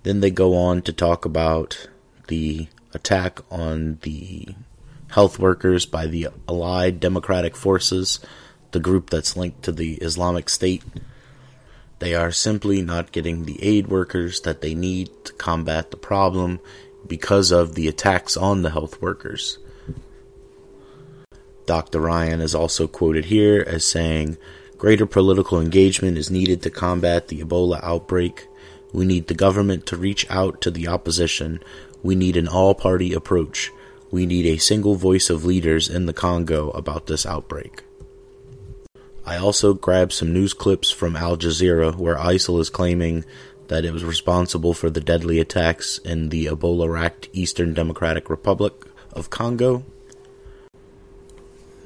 Then 0.03 0.21
they 0.21 0.31
go 0.31 0.57
on 0.57 0.83
to 0.83 0.93
talk 0.93 1.25
about 1.25 1.89
the 2.29 2.69
attack 2.93 3.41
on 3.51 3.99
the 4.03 4.49
health 5.11 5.39
workers 5.39 5.87
by 5.87 6.07
the 6.07 6.29
Allied 6.49 6.99
Democratic 6.99 7.55
Forces, 7.55 8.19
the 8.73 8.81
group 8.81 9.11
that's 9.11 9.37
linked 9.37 9.63
to 9.63 9.73
the 9.73 9.95
Islamic 9.95 10.49
State. 10.49 10.83
They 11.99 12.15
are 12.15 12.33
simply 12.33 12.83
not 12.83 13.13
getting 13.13 13.45
the 13.45 13.63
aid 13.63 13.87
workers 13.87 14.41
that 14.41 14.61
they 14.61 14.75
need 14.75 15.11
to 15.27 15.33
combat 15.35 15.91
the 15.91 15.97
problem 15.97 16.59
because 17.07 17.51
of 17.51 17.75
the 17.75 17.89
attacks 17.89 18.37
on 18.37 18.63
the 18.63 18.71
health 18.71 19.01
workers. 19.01 19.59
Dr. 21.67 22.01
Ryan 22.01 22.41
is 22.41 22.55
also 22.55 22.87
quoted 22.87 23.27
here 23.27 23.65
as 23.67 23.85
saying, 23.85 24.37
Greater 24.77 25.07
political 25.07 25.61
engagement 25.61 26.19
is 26.19 26.31
needed 26.31 26.61
to 26.63 26.71
combat 26.71 27.29
the 27.29 27.41
Ebola 27.41 27.79
outbreak. 27.85 28.49
We 28.93 29.05
need 29.05 29.29
the 29.29 29.35
government 29.35 29.87
to 29.87 29.97
reach 29.97 30.29
out 30.29 30.61
to 30.63 30.71
the 30.71 30.89
opposition. 30.89 31.61
We 32.03 32.17
need 32.17 32.37
an 32.37 32.49
all 32.49 32.75
party 32.75 33.13
approach. 33.13 33.71
We 34.11 34.27
need 34.27 34.45
a 34.45 34.59
single 34.59 34.97
voice 34.97 35.31
of 35.31 35.45
leaders 35.45 35.89
in 35.89 36.07
the 36.07 36.13
Congo 36.13 36.71
about 36.71 37.07
this 37.07 37.25
outbreak. 37.25 37.85
I 39.25 39.37
also 39.37 39.73
grabbed 39.73 40.13
some 40.13 40.33
news 40.33 40.53
clips 40.53 40.91
from 40.91 41.17
Al 41.17 41.37
Jazeera 41.37 41.95
where 41.95 42.17
ISIL 42.17 42.61
is 42.61 42.69
claiming 42.69 43.25
that 43.73 43.87
it 43.87 43.93
was 43.95 44.05
responsible 44.05 44.75
for 44.75 44.91
the 44.91 45.01
deadly 45.01 45.41
attacks 45.41 45.97
in 45.97 46.29
the 46.29 46.45
Ebola 46.45 46.93
racked 46.93 47.31
Eastern 47.33 47.73
Democratic 47.73 48.29
Republic 48.29 48.75
of 49.15 49.31
Congo. 49.31 49.83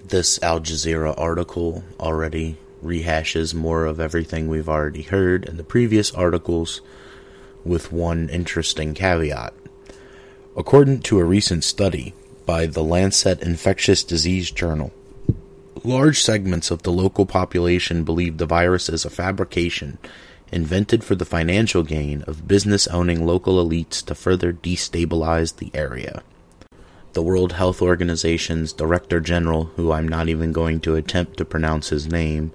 This 0.04 0.42
Al 0.42 0.58
Jazeera 0.58 1.14
article 1.16 1.84
already 2.00 2.56
rehashes 2.84 3.54
more 3.54 3.84
of 3.84 4.00
everything 4.00 4.48
we've 4.48 4.68
already 4.68 5.02
heard 5.02 5.44
in 5.44 5.58
the 5.58 5.62
previous 5.62 6.10
articles, 6.10 6.80
with 7.64 7.92
one 7.92 8.28
interesting 8.30 8.92
caveat. 8.92 9.54
According 10.56 11.02
to 11.02 11.20
a 11.20 11.24
recent 11.24 11.62
study 11.62 12.14
by 12.44 12.66
the 12.66 12.82
Lancet 12.82 13.40
Infectious 13.42 14.02
Disease 14.02 14.50
Journal, 14.50 14.92
large 15.84 16.20
segments 16.20 16.72
of 16.72 16.82
the 16.82 16.90
local 16.90 17.26
population 17.26 18.02
believe 18.02 18.38
the 18.38 18.44
virus 18.44 18.88
is 18.88 19.04
a 19.04 19.10
fabrication 19.10 19.98
invented 20.52 21.02
for 21.02 21.14
the 21.14 21.24
financial 21.24 21.82
gain 21.82 22.22
of 22.22 22.46
business 22.46 22.86
owning 22.88 23.26
local 23.26 23.64
elites 23.64 24.04
to 24.04 24.14
further 24.14 24.52
destabilize 24.52 25.56
the 25.56 25.70
area. 25.74 26.22
The 27.14 27.22
World 27.22 27.52
Health 27.52 27.80
Organization's 27.80 28.72
Director 28.72 29.20
General, 29.20 29.64
who 29.76 29.90
I'm 29.90 30.06
not 30.06 30.28
even 30.28 30.52
going 30.52 30.80
to 30.80 30.96
attempt 30.96 31.38
to 31.38 31.44
pronounce 31.44 31.88
his 31.88 32.06
name, 32.06 32.52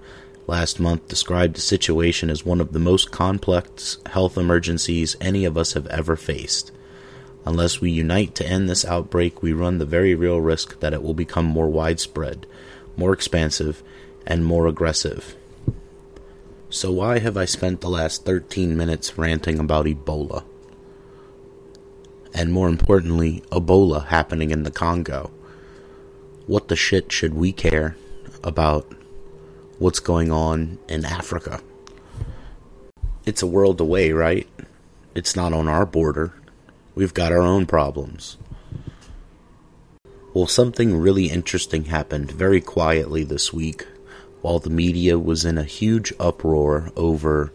last 0.47 0.79
month 0.79 1.07
described 1.07 1.55
the 1.55 1.61
situation 1.61 2.29
as 2.29 2.45
one 2.45 2.61
of 2.61 2.71
the 2.71 2.79
most 2.79 3.11
complex 3.11 3.97
health 4.07 4.37
emergencies 4.37 5.15
any 5.19 5.45
of 5.45 5.57
us 5.57 5.73
have 5.73 5.87
ever 5.87 6.15
faced. 6.15 6.71
Unless 7.45 7.81
we 7.81 7.89
unite 7.89 8.35
to 8.35 8.45
end 8.45 8.69
this 8.69 8.85
outbreak, 8.85 9.41
we 9.41 9.51
run 9.51 9.79
the 9.79 9.85
very 9.85 10.13
real 10.13 10.39
risk 10.39 10.79
that 10.79 10.93
it 10.93 11.01
will 11.01 11.15
become 11.15 11.45
more 11.45 11.69
widespread, 11.69 12.45
more 12.95 13.13
expansive, 13.13 13.81
and 14.27 14.45
more 14.45 14.67
aggressive. 14.67 15.35
So, 16.73 16.89
why 16.89 17.19
have 17.19 17.35
I 17.35 17.43
spent 17.43 17.81
the 17.81 17.89
last 17.89 18.23
13 18.23 18.77
minutes 18.77 19.17
ranting 19.17 19.59
about 19.59 19.87
Ebola? 19.87 20.45
And 22.33 22.53
more 22.53 22.69
importantly, 22.69 23.43
Ebola 23.51 24.07
happening 24.07 24.51
in 24.51 24.63
the 24.63 24.71
Congo. 24.71 25.31
What 26.47 26.69
the 26.69 26.77
shit 26.77 27.11
should 27.11 27.33
we 27.33 27.51
care 27.51 27.97
about 28.41 28.89
what's 29.79 29.99
going 29.99 30.31
on 30.31 30.79
in 30.87 31.03
Africa? 31.03 31.59
It's 33.25 33.41
a 33.41 33.47
world 33.47 33.81
away, 33.81 34.13
right? 34.13 34.47
It's 35.13 35.35
not 35.35 35.51
on 35.51 35.67
our 35.67 35.85
border. 35.85 36.33
We've 36.95 37.13
got 37.13 37.33
our 37.33 37.41
own 37.41 37.65
problems. 37.65 38.37
Well, 40.33 40.47
something 40.47 40.95
really 40.95 41.25
interesting 41.25 41.85
happened 41.85 42.31
very 42.31 42.61
quietly 42.61 43.25
this 43.25 43.51
week 43.51 43.85
while 44.41 44.59
the 44.59 44.69
media 44.69 45.17
was 45.17 45.45
in 45.45 45.57
a 45.57 45.63
huge 45.63 46.13
uproar 46.19 46.91
over 46.95 47.51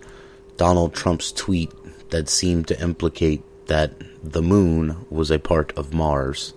Donald 0.56 0.94
Trump's 0.94 1.32
tweet 1.32 1.70
that 2.10 2.28
seemed 2.28 2.68
to 2.68 2.80
implicate 2.80 3.42
that 3.66 3.92
the 4.22 4.42
moon 4.42 4.96
was 5.10 5.30
a 5.30 5.38
part 5.38 5.76
of 5.76 5.92
Mars. 5.92 6.54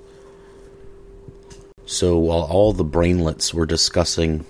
So 1.86 2.18
while 2.18 2.44
all 2.44 2.72
the 2.72 2.84
brainlets 2.84 3.54
were 3.54 3.66
discussing 3.66 4.46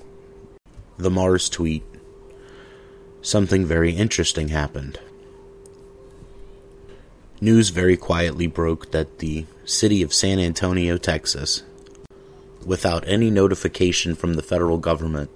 the 0.98 1.10
Mars 1.10 1.48
tweet, 1.48 1.84
something 3.22 3.66
very 3.66 3.94
interesting 3.94 4.50
happened. 4.50 5.00
News 7.40 7.70
very 7.70 7.96
quietly 7.96 8.48
broke 8.48 8.92
that 8.92 9.20
the 9.20 9.46
city 9.64 10.02
of 10.02 10.14
San 10.14 10.40
Antonio, 10.40 10.98
Texas, 10.98 11.64
without 12.66 13.08
any 13.08 13.30
notification 13.30 14.14
from 14.16 14.34
the 14.34 14.42
federal 14.42 14.78
government, 14.78 15.30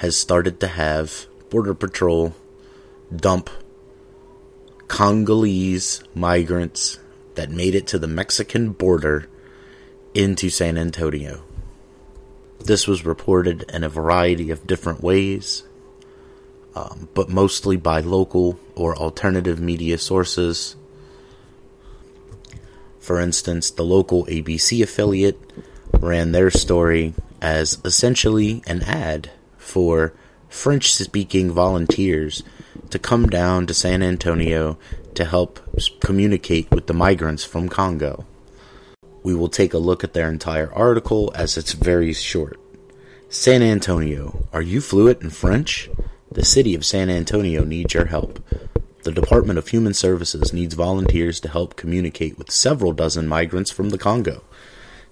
has 0.00 0.16
started 0.16 0.58
to 0.58 0.66
have 0.66 1.26
Border 1.50 1.74
Patrol 1.74 2.34
dump 3.14 3.50
Congolese 4.88 6.02
migrants 6.14 6.98
that 7.34 7.50
made 7.50 7.74
it 7.74 7.86
to 7.88 7.98
the 7.98 8.08
Mexican 8.08 8.70
border 8.70 9.28
into 10.14 10.48
San 10.48 10.78
Antonio. 10.78 11.42
This 12.60 12.86
was 12.86 13.04
reported 13.04 13.64
in 13.70 13.84
a 13.84 13.90
variety 13.90 14.50
of 14.50 14.66
different 14.66 15.02
ways, 15.02 15.64
um, 16.74 17.10
but 17.12 17.28
mostly 17.28 17.76
by 17.76 18.00
local 18.00 18.58
or 18.74 18.96
alternative 18.96 19.60
media 19.60 19.98
sources. 19.98 20.76
For 23.00 23.20
instance, 23.20 23.70
the 23.70 23.84
local 23.84 24.24
ABC 24.24 24.82
affiliate 24.82 25.38
ran 25.92 26.32
their 26.32 26.50
story 26.50 27.12
as 27.42 27.76
essentially 27.84 28.62
an 28.66 28.82
ad 28.84 29.30
for 29.70 30.12
French 30.48 30.92
speaking 30.92 31.52
volunteers 31.52 32.42
to 32.90 32.98
come 32.98 33.28
down 33.28 33.66
to 33.66 33.72
San 33.72 34.02
Antonio 34.02 34.76
to 35.14 35.24
help 35.24 35.60
communicate 36.00 36.70
with 36.72 36.88
the 36.88 36.92
migrants 36.92 37.44
from 37.44 37.68
Congo. 37.68 38.26
We 39.22 39.34
will 39.34 39.48
take 39.48 39.72
a 39.72 39.78
look 39.78 40.02
at 40.02 40.12
their 40.12 40.28
entire 40.28 40.72
article 40.72 41.32
as 41.36 41.56
it's 41.56 41.72
very 41.72 42.12
short. 42.12 42.58
San 43.28 43.62
Antonio, 43.62 44.48
are 44.52 44.62
you 44.62 44.80
fluent 44.80 45.22
in 45.22 45.30
French? 45.30 45.88
The 46.32 46.44
city 46.44 46.74
of 46.74 46.84
San 46.84 47.08
Antonio 47.08 47.64
needs 47.64 47.94
your 47.94 48.06
help. 48.06 48.42
The 49.04 49.12
Department 49.12 49.58
of 49.58 49.68
Human 49.68 49.94
Services 49.94 50.52
needs 50.52 50.74
volunteers 50.74 51.38
to 51.40 51.48
help 51.48 51.76
communicate 51.76 52.36
with 52.36 52.50
several 52.50 52.92
dozen 52.92 53.28
migrants 53.28 53.70
from 53.70 53.90
the 53.90 53.98
Congo. 53.98 54.42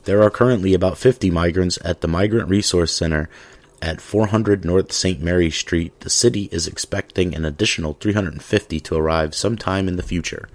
There 0.04 0.22
are 0.22 0.30
currently 0.30 0.74
about 0.74 0.98
50 0.98 1.30
migrants 1.30 1.78
at 1.84 2.00
the 2.00 2.08
Migrant 2.08 2.48
Resource 2.48 2.92
Center 2.92 3.28
at 3.80 4.00
400 4.00 4.64
North 4.64 4.92
St. 4.92 5.20
Mary 5.20 5.50
Street, 5.50 5.98
the 6.00 6.10
city 6.10 6.48
is 6.50 6.66
expecting 6.66 7.34
an 7.34 7.44
additional 7.44 7.94
350 7.94 8.80
to 8.80 8.94
arrive 8.96 9.34
sometime 9.34 9.88
in 9.88 9.96
the 9.96 10.02
future. 10.02 10.48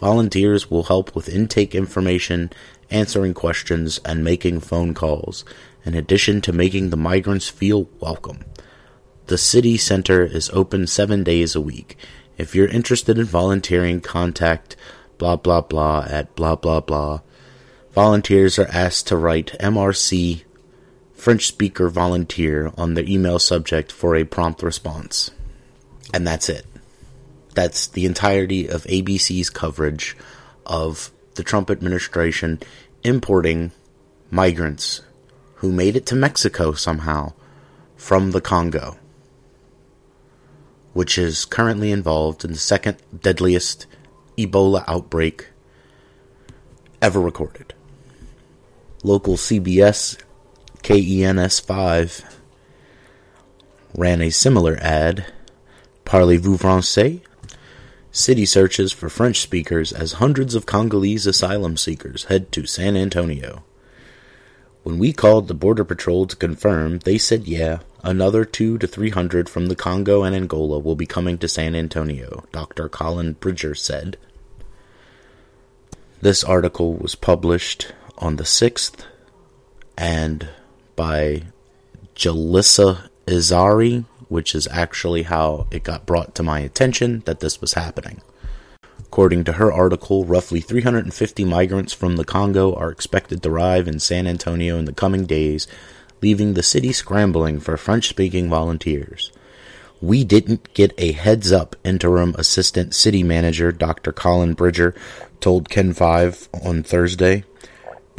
Volunteers 0.00 0.70
will 0.70 0.84
help 0.84 1.14
with 1.14 1.28
intake 1.28 1.74
information, 1.74 2.50
answering 2.90 3.34
questions, 3.34 4.00
and 4.04 4.24
making 4.24 4.60
phone 4.60 4.94
calls, 4.94 5.44
in 5.84 5.94
addition 5.94 6.40
to 6.40 6.52
making 6.52 6.90
the 6.90 6.96
migrants 6.96 7.48
feel 7.48 7.88
welcome. 8.00 8.40
The 9.26 9.38
city 9.38 9.76
center 9.76 10.24
is 10.24 10.50
open 10.50 10.86
seven 10.86 11.22
days 11.22 11.54
a 11.54 11.60
week. 11.60 11.96
If 12.36 12.54
you're 12.54 12.66
interested 12.66 13.18
in 13.18 13.26
volunteering, 13.26 14.00
contact 14.00 14.74
blah 15.18 15.36
blah 15.36 15.60
blah 15.60 16.06
at 16.08 16.34
blah 16.34 16.56
blah 16.56 16.80
blah. 16.80 17.20
Volunteers 17.92 18.58
are 18.58 18.68
asked 18.72 19.06
to 19.08 19.16
write 19.16 19.56
MRC 19.60 20.44
French 21.20 21.46
speaker 21.46 21.90
volunteer 21.90 22.72
on 22.78 22.94
the 22.94 23.06
email 23.06 23.38
subject 23.38 23.92
for 23.92 24.16
a 24.16 24.24
prompt 24.24 24.62
response. 24.62 25.30
And 26.14 26.26
that's 26.26 26.48
it. 26.48 26.64
That's 27.54 27.88
the 27.88 28.06
entirety 28.06 28.68
of 28.68 28.84
ABC's 28.84 29.50
coverage 29.50 30.16
of 30.64 31.12
the 31.34 31.42
Trump 31.42 31.70
administration 31.70 32.58
importing 33.04 33.72
migrants 34.30 35.02
who 35.56 35.70
made 35.70 35.94
it 35.94 36.06
to 36.06 36.16
Mexico 36.16 36.72
somehow 36.72 37.34
from 37.96 38.30
the 38.30 38.40
Congo, 38.40 38.96
which 40.94 41.18
is 41.18 41.44
currently 41.44 41.92
involved 41.92 42.46
in 42.46 42.52
the 42.52 42.58
second 42.58 42.96
deadliest 43.20 43.84
Ebola 44.38 44.84
outbreak 44.88 45.48
ever 47.02 47.20
recorded. 47.20 47.74
Local 49.04 49.36
CBS 49.36 50.16
KENS5 50.90 52.24
ran 53.96 54.20
a 54.20 54.30
similar 54.30 54.76
ad. 54.80 55.32
Parlez-vous 56.04 56.58
français? 56.58 57.20
City 58.10 58.44
searches 58.44 58.90
for 58.90 59.08
French 59.08 59.38
speakers 59.38 59.92
as 59.92 60.14
hundreds 60.14 60.56
of 60.56 60.66
Congolese 60.66 61.28
asylum 61.28 61.76
seekers 61.76 62.24
head 62.24 62.50
to 62.50 62.66
San 62.66 62.96
Antonio. 62.96 63.62
When 64.82 64.98
we 64.98 65.12
called 65.12 65.46
the 65.46 65.54
Border 65.54 65.84
Patrol 65.84 66.26
to 66.26 66.34
confirm, 66.34 66.98
they 66.98 67.18
said 67.18 67.46
yeah, 67.46 67.78
another 68.02 68.44
two 68.44 68.76
to 68.78 68.88
three 68.88 69.10
hundred 69.10 69.48
from 69.48 69.66
the 69.66 69.76
Congo 69.76 70.24
and 70.24 70.34
Angola 70.34 70.80
will 70.80 70.96
be 70.96 71.06
coming 71.06 71.38
to 71.38 71.46
San 71.46 71.76
Antonio, 71.76 72.42
Dr. 72.50 72.88
Colleen 72.88 73.34
Bridger 73.34 73.76
said. 73.76 74.16
This 76.20 76.42
article 76.42 76.94
was 76.94 77.14
published 77.14 77.92
on 78.18 78.36
the 78.36 78.42
6th, 78.42 79.04
and 79.96 80.48
by 81.00 81.42
Jalissa 82.14 83.08
Izari, 83.26 84.04
which 84.28 84.54
is 84.54 84.68
actually 84.70 85.22
how 85.22 85.66
it 85.70 85.82
got 85.82 86.04
brought 86.04 86.34
to 86.34 86.42
my 86.42 86.60
attention 86.60 87.22
that 87.24 87.40
this 87.40 87.58
was 87.58 87.72
happening. 87.72 88.20
According 88.98 89.44
to 89.44 89.52
her 89.52 89.72
article, 89.72 90.26
roughly 90.26 90.60
350 90.60 91.42
migrants 91.46 91.94
from 91.94 92.16
the 92.16 92.24
Congo 92.26 92.74
are 92.74 92.90
expected 92.90 93.42
to 93.42 93.48
arrive 93.48 93.88
in 93.88 93.98
San 93.98 94.26
Antonio 94.26 94.76
in 94.76 94.84
the 94.84 94.92
coming 94.92 95.24
days, 95.24 95.66
leaving 96.20 96.52
the 96.52 96.62
city 96.62 96.92
scrambling 96.92 97.60
for 97.60 97.78
French 97.78 98.06
speaking 98.06 98.50
volunteers. 98.50 99.32
We 100.02 100.22
didn't 100.22 100.74
get 100.74 100.92
a 100.98 101.12
heads 101.12 101.50
up, 101.50 101.76
interim 101.82 102.34
assistant 102.36 102.94
city 102.94 103.22
manager 103.22 103.72
Dr. 103.72 104.12
Colleen 104.12 104.52
Bridger 104.52 104.94
told 105.40 105.70
Ken 105.70 105.94
5 105.94 106.50
on 106.62 106.82
Thursday. 106.82 107.44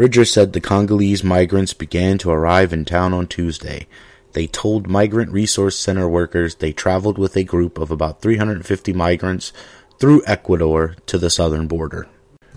Bridger 0.02 0.26
said 0.26 0.54
the 0.54 0.60
Congolese 0.60 1.24
migrants 1.24 1.76
began 1.76 2.18
to 2.18 2.32
arrive 2.32 2.74
in 2.74 2.86
town 2.86 3.14
on 3.14 3.28
Tuesday. 3.28 3.86
They 4.34 4.48
told 4.48 4.88
Migrant 4.88 5.32
Resource 5.32 5.78
Center 5.78 6.10
workers 6.10 6.56
they 6.56 6.74
traveled 6.74 7.20
with 7.20 7.38
a 7.38 7.44
group 7.44 7.78
of 7.78 7.92
about 7.92 8.20
350 8.20 8.94
migrants 8.94 9.54
through 10.00 10.24
Ecuador 10.26 10.96
to 11.06 11.20
the 11.20 11.30
southern 11.30 11.68
border. 11.68 12.08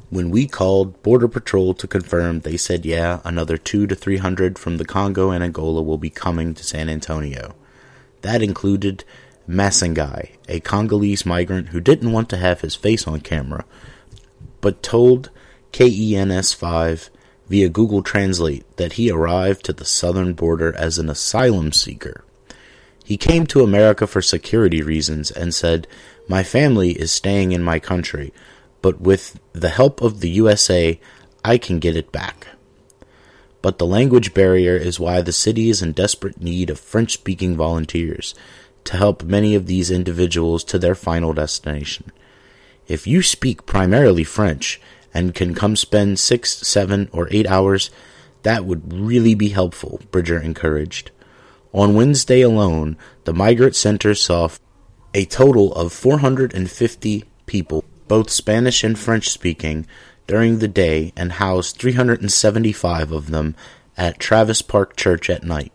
When 0.08 0.30
we 0.30 0.46
called 0.46 1.02
Border 1.02 1.28
Patrol 1.28 1.74
to 1.74 1.86
confirm, 1.86 2.40
they 2.40 2.56
said, 2.56 2.86
yeah, 2.86 3.20
another 3.24 3.58
two 3.58 3.86
to 3.88 3.94
three 3.94 4.16
hundred 4.16 4.58
from 4.58 4.78
the 4.78 4.86
Congo 4.86 5.28
and 5.28 5.44
Angola 5.44 5.82
will 5.82 5.98
be 5.98 6.08
coming 6.08 6.54
to 6.54 6.64
San 6.64 6.88
Antonio. 6.88 7.54
That 8.22 8.40
included 8.40 9.04
Masangai, 9.46 10.30
a 10.48 10.60
Congolese 10.60 11.26
migrant 11.26 11.68
who 11.68 11.80
didn't 11.82 12.12
want 12.12 12.30
to 12.30 12.38
have 12.38 12.62
his 12.62 12.74
face 12.74 13.06
on 13.06 13.20
camera, 13.20 13.66
but 14.62 14.82
told 14.82 15.28
KENS 15.72 16.54
5 16.54 17.10
via 17.54 17.68
Google 17.68 18.02
Translate 18.02 18.64
that 18.78 18.94
he 18.94 19.12
arrived 19.12 19.64
to 19.64 19.72
the 19.72 19.84
southern 19.84 20.32
border 20.32 20.74
as 20.76 20.98
an 20.98 21.08
asylum 21.08 21.70
seeker. 21.70 22.24
He 23.04 23.16
came 23.16 23.46
to 23.46 23.62
America 23.62 24.08
for 24.08 24.20
security 24.20 24.82
reasons 24.82 25.30
and 25.30 25.54
said, 25.54 25.86
My 26.28 26.42
family 26.42 26.98
is 26.98 27.12
staying 27.12 27.52
in 27.52 27.62
my 27.62 27.78
country 27.78 28.32
but 28.82 29.00
with 29.00 29.38
the 29.52 29.68
help 29.70 30.02
of 30.02 30.18
the 30.18 30.28
USA, 30.30 31.00
I 31.44 31.56
can 31.56 31.78
get 31.78 31.96
it 31.96 32.10
back. 32.10 32.48
But 33.62 33.78
the 33.78 33.86
language 33.86 34.34
barrier 34.34 34.76
is 34.76 35.00
why 35.00 35.22
the 35.22 35.32
city 35.32 35.70
is 35.70 35.80
in 35.80 35.92
desperate 35.92 36.42
need 36.42 36.70
of 36.70 36.80
French 36.80 37.12
speaking 37.12 37.56
volunteers 37.56 38.34
to 38.82 38.96
help 38.96 39.22
many 39.22 39.54
of 39.54 39.68
these 39.68 39.92
individuals 39.92 40.64
to 40.64 40.78
their 40.78 40.96
final 40.96 41.32
destination. 41.32 42.10
If 42.88 43.06
you 43.06 43.22
speak 43.22 43.64
primarily 43.64 44.24
French 44.24 44.82
and 45.14 45.34
can 45.34 45.54
come 45.54 45.76
spend 45.76 46.18
six, 46.18 46.50
seven, 46.66 47.08
or 47.12 47.28
eight 47.30 47.46
hours, 47.46 47.90
that 48.42 48.66
would 48.66 48.92
really 48.92 49.34
be 49.34 49.50
helpful, 49.50 50.00
Bridger 50.10 50.38
encouraged. 50.38 51.12
On 51.72 51.94
Wednesday 51.94 52.42
alone, 52.42 52.98
the 53.24 53.32
Migrant 53.32 53.74
Center 53.74 54.14
saw 54.14 54.48
a 55.14 55.24
total 55.24 55.72
of 55.74 55.92
450 55.92 57.24
people 57.46 57.84
both 58.08 58.30
Spanish 58.30 58.84
and 58.84 58.98
French 58.98 59.28
speaking, 59.30 59.86
during 60.26 60.58
the 60.58 60.68
day 60.68 61.12
and 61.16 61.32
housed 61.32 61.76
375 61.76 63.12
of 63.12 63.30
them 63.30 63.54
at 63.96 64.18
Travis 64.18 64.62
Park 64.62 64.96
Church 64.96 65.28
at 65.28 65.44
night. 65.44 65.72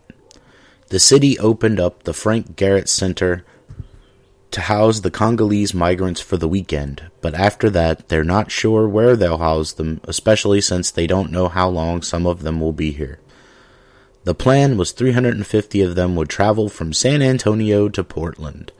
The 0.87 0.99
city 0.99 1.37
opened 1.37 1.79
up 1.79 2.03
the 2.03 2.13
Frank 2.13 2.55
Garrett 2.55 2.89
Center 2.89 3.45
to 4.51 4.61
house 4.61 5.01
the 5.01 5.11
Congolese 5.11 5.73
migrants 5.73 6.21
for 6.21 6.37
the 6.37 6.47
weekend, 6.47 7.03
but 7.21 7.35
after 7.35 7.69
that, 7.69 8.09
they're 8.09 8.23
not 8.23 8.51
sure 8.51 8.87
where 8.87 9.15
they'll 9.15 9.37
house 9.37 9.73
them, 9.73 10.01
especially 10.05 10.59
since 10.61 10.89
they 10.89 11.05
don't 11.05 11.31
know 11.31 11.47
how 11.47 11.69
long 11.69 12.01
some 12.01 12.25
of 12.25 12.41
them 12.41 12.59
will 12.59 12.73
be 12.73 12.91
here. 12.91 13.19
The 14.23 14.35
plan 14.35 14.77
was 14.77 14.91
350 14.91 15.81
of 15.81 15.95
them 15.95 16.15
would 16.15 16.29
travel 16.29 16.67
from 16.67 16.93
San 16.93 17.21
Antonio 17.21 17.89
to 17.89 18.03
Portland. 18.03 18.71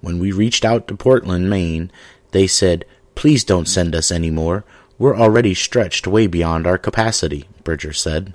When 0.00 0.18
we 0.18 0.32
reached 0.32 0.64
out 0.64 0.88
to 0.88 0.96
Portland, 0.96 1.50
Maine, 1.50 1.90
they 2.30 2.46
said, 2.46 2.84
Please 3.14 3.42
don't 3.42 3.68
send 3.68 3.94
us 3.94 4.12
any 4.12 4.30
more. 4.30 4.64
We're 4.98 5.16
already 5.16 5.54
stretched 5.54 6.06
way 6.06 6.26
beyond 6.26 6.66
our 6.66 6.78
capacity, 6.78 7.48
Bridger 7.64 7.92
said. 7.92 8.34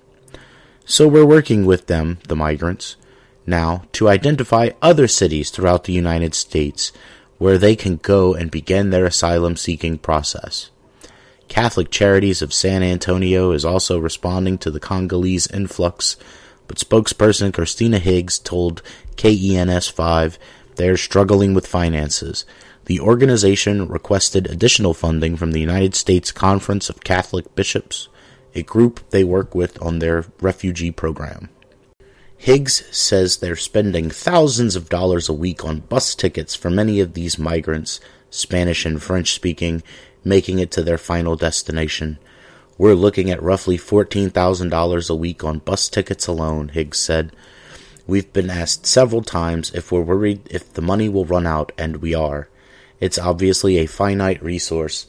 So 0.85 1.07
we're 1.07 1.25
working 1.25 1.65
with 1.65 1.87
them, 1.87 2.19
the 2.27 2.35
migrants, 2.35 2.97
now 3.45 3.83
to 3.93 4.09
identify 4.09 4.69
other 4.81 5.07
cities 5.07 5.49
throughout 5.49 5.83
the 5.83 5.93
United 5.93 6.33
States 6.33 6.91
where 7.37 7.57
they 7.57 7.75
can 7.75 7.97
go 7.97 8.33
and 8.33 8.51
begin 8.51 8.89
their 8.89 9.05
asylum 9.05 9.55
seeking 9.55 9.97
process. 9.97 10.69
Catholic 11.47 11.91
Charities 11.91 12.41
of 12.41 12.53
San 12.53 12.83
Antonio 12.83 13.51
is 13.51 13.65
also 13.65 13.99
responding 13.99 14.57
to 14.59 14.71
the 14.71 14.79
Congolese 14.79 15.47
influx, 15.47 16.15
but 16.67 16.77
spokesperson 16.77 17.53
Christina 17.53 17.99
Higgs 17.99 18.39
told 18.39 18.81
KENS 19.17 19.89
5 19.89 20.39
they're 20.75 20.97
struggling 20.97 21.53
with 21.53 21.67
finances 21.67 22.45
the 22.85 22.99
organization 22.99 23.87
requested 23.87 24.47
additional 24.47 24.93
funding 24.93 25.37
from 25.37 25.51
the 25.51 25.59
United 25.59 25.95
States 25.95 26.31
Conference 26.31 26.89
of 26.89 27.03
Catholic 27.03 27.55
Bishops, 27.55 28.09
a 28.55 28.63
group 28.63 29.09
they 29.09 29.23
work 29.23 29.55
with 29.55 29.81
on 29.81 29.99
their 29.99 30.25
refugee 30.41 30.91
program. 30.91 31.49
Higgs 32.43 32.83
says 32.91 33.37
they're 33.37 33.55
spending 33.55 34.09
thousands 34.09 34.75
of 34.75 34.89
dollars 34.89 35.29
a 35.29 35.33
week 35.33 35.63
on 35.63 35.79
bus 35.79 36.13
tickets 36.13 36.53
for 36.55 36.69
many 36.69 36.99
of 36.99 37.13
these 37.13 37.39
migrants, 37.39 38.01
Spanish 38.29 38.85
and 38.85 39.01
French 39.01 39.31
speaking, 39.31 39.81
making 40.25 40.59
it 40.59 40.69
to 40.71 40.83
their 40.83 40.97
final 40.97 41.37
destination. 41.37 42.19
We're 42.77 42.95
looking 42.95 43.31
at 43.31 43.41
roughly 43.41 43.77
$14,000 43.77 45.09
a 45.09 45.15
week 45.15 45.41
on 45.45 45.59
bus 45.59 45.87
tickets 45.87 46.27
alone, 46.27 46.67
Higgs 46.67 46.99
said. 46.99 47.33
We've 48.07 48.33
been 48.33 48.49
asked 48.49 48.85
several 48.85 49.21
times 49.21 49.71
if 49.73 49.89
we're 49.89 50.01
worried 50.01 50.41
if 50.51 50.73
the 50.73 50.81
money 50.81 51.07
will 51.07 51.23
run 51.23 51.47
out, 51.47 51.71
and 51.77 52.01
we 52.01 52.13
are. 52.13 52.49
It's 52.99 53.17
obviously 53.17 53.77
a 53.77 53.85
finite 53.85 54.43
resource. 54.43 55.07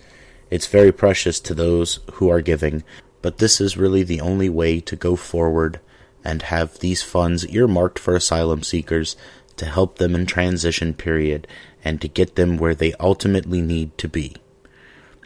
It's 0.51 0.69
very 0.69 0.93
precious 0.93 1.41
to 1.41 1.55
those 1.55 1.99
who 2.13 2.29
are 2.29 2.41
giving, 2.41 2.85
but 3.23 3.39
this 3.39 3.61
is 3.61 3.77
really 3.77 4.05
the 4.05 4.21
only 4.21 4.49
way 4.49 4.79
to 4.83 4.95
go 4.95 5.17
forward 5.17 5.81
and 6.25 6.43
have 6.43 6.79
these 6.79 7.03
funds 7.03 7.47
earmarked 7.49 7.99
for 7.99 8.17
asylum 8.17 8.63
seekers 8.63 9.17
to 9.57 9.67
help 9.67 9.99
them 9.99 10.15
in 10.15 10.27
transition 10.27 10.95
period 10.95 11.47
and 11.85 12.01
to 12.01 12.09
get 12.09 12.35
them 12.35 12.57
where 12.57 12.75
they 12.75 12.95
ultimately 12.95 13.61
need 13.61 13.97
to 13.99 14.09
be. 14.09 14.37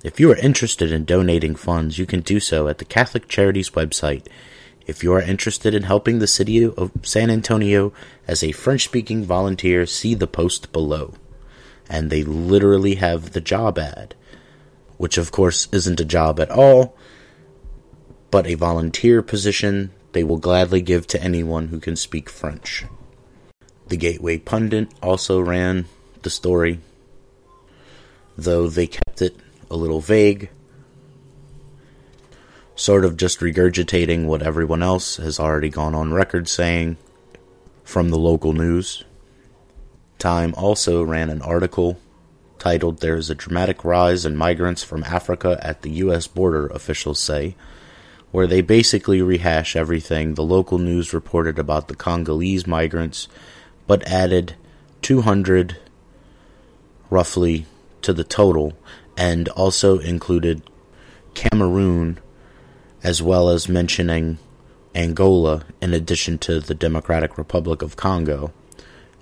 If 0.04 0.20
you 0.20 0.30
are 0.32 0.36
interested 0.36 0.92
in 0.92 1.04
donating 1.04 1.54
funds, 1.54 1.98
you 1.98 2.06
can 2.06 2.20
do 2.20 2.40
so 2.40 2.68
at 2.68 2.78
the 2.78 2.84
Catholic 2.84 3.28
Charities 3.28 3.70
website. 3.70 4.26
If 4.86 5.02
you 5.02 5.12
are 5.12 5.22
interested 5.22 5.74
in 5.74 5.84
helping 5.84 6.18
the 6.18 6.26
city 6.26 6.64
of 6.64 6.92
San 7.02 7.30
Antonio 7.30 7.92
as 8.26 8.42
a 8.42 8.52
French 8.52 8.84
speaking 8.84 9.24
volunteer, 9.24 9.86
see 9.86 10.14
the 10.14 10.26
post 10.26 10.72
below 10.72 11.14
and 11.88 12.10
they 12.10 12.22
literally 12.22 12.96
have 12.96 13.32
the 13.32 13.40
job 13.40 13.78
ad, 13.78 14.14
which 14.96 15.16
of 15.16 15.32
course 15.32 15.68
isn't 15.72 16.00
a 16.00 16.04
job 16.04 16.38
at 16.38 16.50
all, 16.50 16.96
but 18.30 18.46
a 18.46 18.54
volunteer 18.54 19.22
position 19.22 19.90
they 20.12 20.24
will 20.24 20.38
gladly 20.38 20.80
give 20.80 21.06
to 21.08 21.22
anyone 21.22 21.68
who 21.68 21.80
can 21.80 21.96
speak 21.96 22.28
French. 22.28 22.84
The 23.88 23.96
Gateway 23.96 24.38
Pundit 24.38 24.88
also 25.02 25.40
ran 25.40 25.86
the 26.22 26.30
story, 26.30 26.80
though 28.36 28.68
they 28.68 28.86
kept 28.86 29.22
it 29.22 29.36
a 29.70 29.76
little 29.76 30.00
vague, 30.00 30.50
sort 32.74 33.04
of 33.04 33.16
just 33.16 33.40
regurgitating 33.40 34.26
what 34.26 34.42
everyone 34.42 34.82
else 34.82 35.16
has 35.16 35.40
already 35.40 35.68
gone 35.68 35.94
on 35.94 36.12
record 36.12 36.48
saying 36.48 36.96
from 37.82 38.10
the 38.10 38.18
local 38.18 38.52
news. 38.52 39.04
Time 40.18 40.54
also 40.56 41.02
ran 41.02 41.30
an 41.30 41.42
article 41.42 41.98
titled 42.58 43.00
There 43.00 43.16
is 43.16 43.30
a 43.30 43.34
Dramatic 43.34 43.84
Rise 43.84 44.26
in 44.26 44.36
Migrants 44.36 44.82
from 44.82 45.04
Africa 45.04 45.58
at 45.62 45.82
the 45.82 45.90
U.S. 45.90 46.26
Border, 46.26 46.66
officials 46.66 47.20
say, 47.20 47.54
where 48.30 48.46
they 48.46 48.60
basically 48.60 49.22
rehash 49.22 49.74
everything 49.74 50.34
the 50.34 50.42
local 50.42 50.78
news 50.78 51.14
reported 51.14 51.58
about 51.58 51.88
the 51.88 51.96
Congolese 51.96 52.66
migrants, 52.66 53.28
but 53.86 54.06
added 54.06 54.54
200 55.02 55.78
roughly 57.10 57.66
to 58.02 58.12
the 58.12 58.24
total, 58.24 58.74
and 59.16 59.48
also 59.50 59.98
included 59.98 60.62
Cameroon 61.34 62.18
as 63.02 63.22
well 63.22 63.48
as 63.48 63.68
mentioning 63.68 64.38
Angola 64.94 65.64
in 65.80 65.94
addition 65.94 66.38
to 66.38 66.60
the 66.60 66.74
Democratic 66.74 67.38
Republic 67.38 67.82
of 67.82 67.96
Congo 67.96 68.52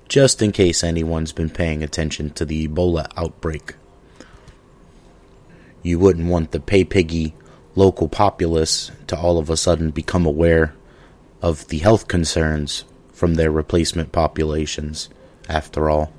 just 0.09 0.41
in 0.41 0.53
case 0.53 0.85
anyone's 0.85 1.33
been 1.33 1.51
paying 1.51 1.83
attention 1.83 2.31
to 2.31 2.45
the 2.45 2.69
Ebola 2.69 3.11
outbreak. 3.17 3.75
You 5.83 5.99
wouldn't 5.99 6.29
want 6.29 6.53
the 6.53 6.61
pay 6.61 6.85
piggy 6.85 7.35
local 7.77 8.09
populace 8.09 8.91
to 9.07 9.17
all 9.17 9.39
of 9.39 9.49
a 9.49 9.57
sudden 9.57 9.91
become 9.91 10.27
aware 10.27 10.75
of 11.41 11.69
the 11.69 11.79
health 11.79 12.09
concerns 12.09 12.85
from 13.13 13.35
their 13.35 13.51
replacement 13.51 14.11
populations, 14.11 15.09
after 15.49 15.89
all. 15.89 16.13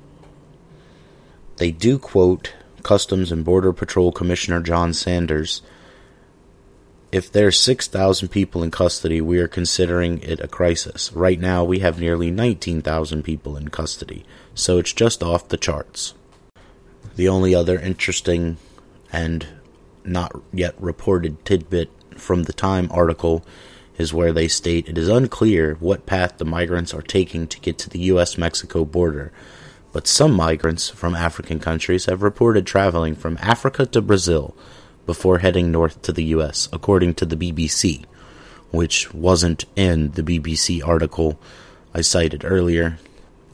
They 1.56 1.70
do 1.70 1.98
quote 1.98 2.54
Customs 2.82 3.30
and 3.30 3.44
Border 3.44 3.72
Patrol 3.72 4.12
Commissioner 4.12 4.60
John 4.60 4.94
Sanders 4.94 5.60
if 7.10 7.32
there's 7.32 7.58
6,000 7.58 8.28
people 8.28 8.62
in 8.62 8.70
custody, 8.70 9.20
we 9.20 9.38
are 9.38 9.48
considering 9.48 10.20
it 10.20 10.40
a 10.40 10.48
crisis. 10.48 11.10
Right 11.12 11.40
now, 11.40 11.64
we 11.64 11.78
have 11.78 11.98
nearly 11.98 12.30
19,000 12.30 13.22
people 13.22 13.56
in 13.56 13.68
custody, 13.68 14.26
so 14.54 14.78
it's 14.78 14.92
just 14.92 15.22
off 15.22 15.48
the 15.48 15.56
charts. 15.56 16.12
The 17.16 17.28
only 17.28 17.54
other 17.54 17.80
interesting 17.80 18.58
and 19.10 19.46
not 20.08 20.32
yet 20.52 20.74
reported 20.80 21.44
tidbit 21.44 21.90
from 22.16 22.44
the 22.44 22.52
Time 22.52 22.88
article 22.90 23.44
is 23.96 24.14
where 24.14 24.32
they 24.32 24.48
state 24.48 24.88
it 24.88 24.96
is 24.96 25.08
unclear 25.08 25.76
what 25.80 26.06
path 26.06 26.38
the 26.38 26.44
migrants 26.44 26.94
are 26.94 27.02
taking 27.02 27.46
to 27.48 27.60
get 27.60 27.78
to 27.78 27.90
the 27.90 27.98
US 28.12 28.38
Mexico 28.38 28.84
border, 28.84 29.32
but 29.92 30.06
some 30.06 30.32
migrants 30.32 30.88
from 30.88 31.14
African 31.14 31.58
countries 31.58 32.06
have 32.06 32.22
reported 32.22 32.66
traveling 32.66 33.14
from 33.14 33.38
Africa 33.40 33.86
to 33.86 34.00
Brazil 34.00 34.54
before 35.06 35.38
heading 35.38 35.72
north 35.72 36.00
to 36.02 36.12
the 36.12 36.24
US, 36.24 36.68
according 36.72 37.14
to 37.14 37.26
the 37.26 37.36
BBC, 37.36 38.04
which 38.70 39.12
wasn't 39.14 39.64
in 39.74 40.12
the 40.12 40.22
BBC 40.22 40.86
article 40.86 41.40
I 41.94 42.02
cited 42.02 42.44
earlier, 42.44 42.98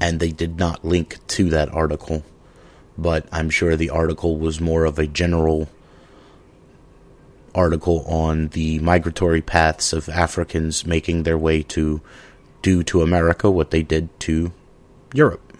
and 0.00 0.18
they 0.18 0.32
did 0.32 0.58
not 0.58 0.84
link 0.84 1.18
to 1.28 1.48
that 1.50 1.72
article. 1.72 2.24
But 2.98 3.26
I'm 3.32 3.50
sure 3.50 3.76
the 3.76 3.90
article 3.90 4.36
was 4.38 4.60
more 4.60 4.84
of 4.84 4.98
a 4.98 5.06
general 5.06 5.68
article 7.54 8.04
on 8.06 8.48
the 8.48 8.78
migratory 8.80 9.40
paths 9.40 9.92
of 9.92 10.08
Africans 10.08 10.86
making 10.86 11.22
their 11.22 11.38
way 11.38 11.62
to 11.62 12.00
do 12.62 12.82
to 12.84 13.02
America 13.02 13.50
what 13.50 13.70
they 13.70 13.82
did 13.82 14.08
to 14.20 14.52
Europe. 15.12 15.52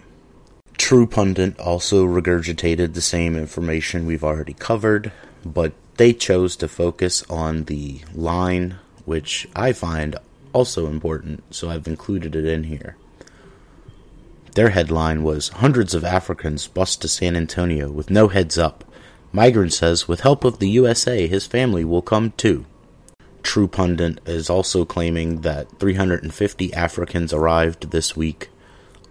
True 0.77 1.07
Pundit 1.07 1.57
also 1.59 2.05
regurgitated 2.05 2.93
the 2.93 3.01
same 3.01 3.35
information 3.35 4.05
we've 4.05 4.23
already 4.23 4.53
covered, 4.53 5.11
but 5.45 5.73
they 5.97 6.13
chose 6.13 6.55
to 6.57 6.67
focus 6.67 7.23
on 7.29 7.65
the 7.65 8.01
line, 8.13 8.75
which 9.05 9.47
I 9.55 9.71
find 9.71 10.17
also 10.51 10.87
important, 10.87 11.43
so 11.53 11.69
I've 11.69 11.87
included 11.87 12.35
it 12.35 12.45
in 12.45 12.65
here. 12.65 12.97
Their 14.55 14.69
headline 14.69 15.23
was 15.23 15.49
Hundreds 15.49 15.93
of 15.93 16.05
Africans 16.05 16.67
bust 16.67 17.01
to 17.01 17.09
San 17.09 17.35
Antonio 17.35 17.91
with 17.91 18.09
no 18.09 18.29
heads 18.29 18.57
up. 18.57 18.84
Migrant 19.35 19.73
says 19.73 20.07
with 20.07 20.21
help 20.21 20.45
of 20.45 20.59
the 20.59 20.69
USA, 20.69 21.27
his 21.27 21.45
family 21.45 21.83
will 21.83 22.01
come 22.01 22.31
too. 22.37 22.65
True 23.43 23.67
Pundit 23.67 24.21
is 24.25 24.49
also 24.49 24.85
claiming 24.85 25.41
that 25.41 25.77
350 25.77 26.73
Africans 26.73 27.33
arrived 27.33 27.91
this 27.91 28.15
week, 28.15 28.47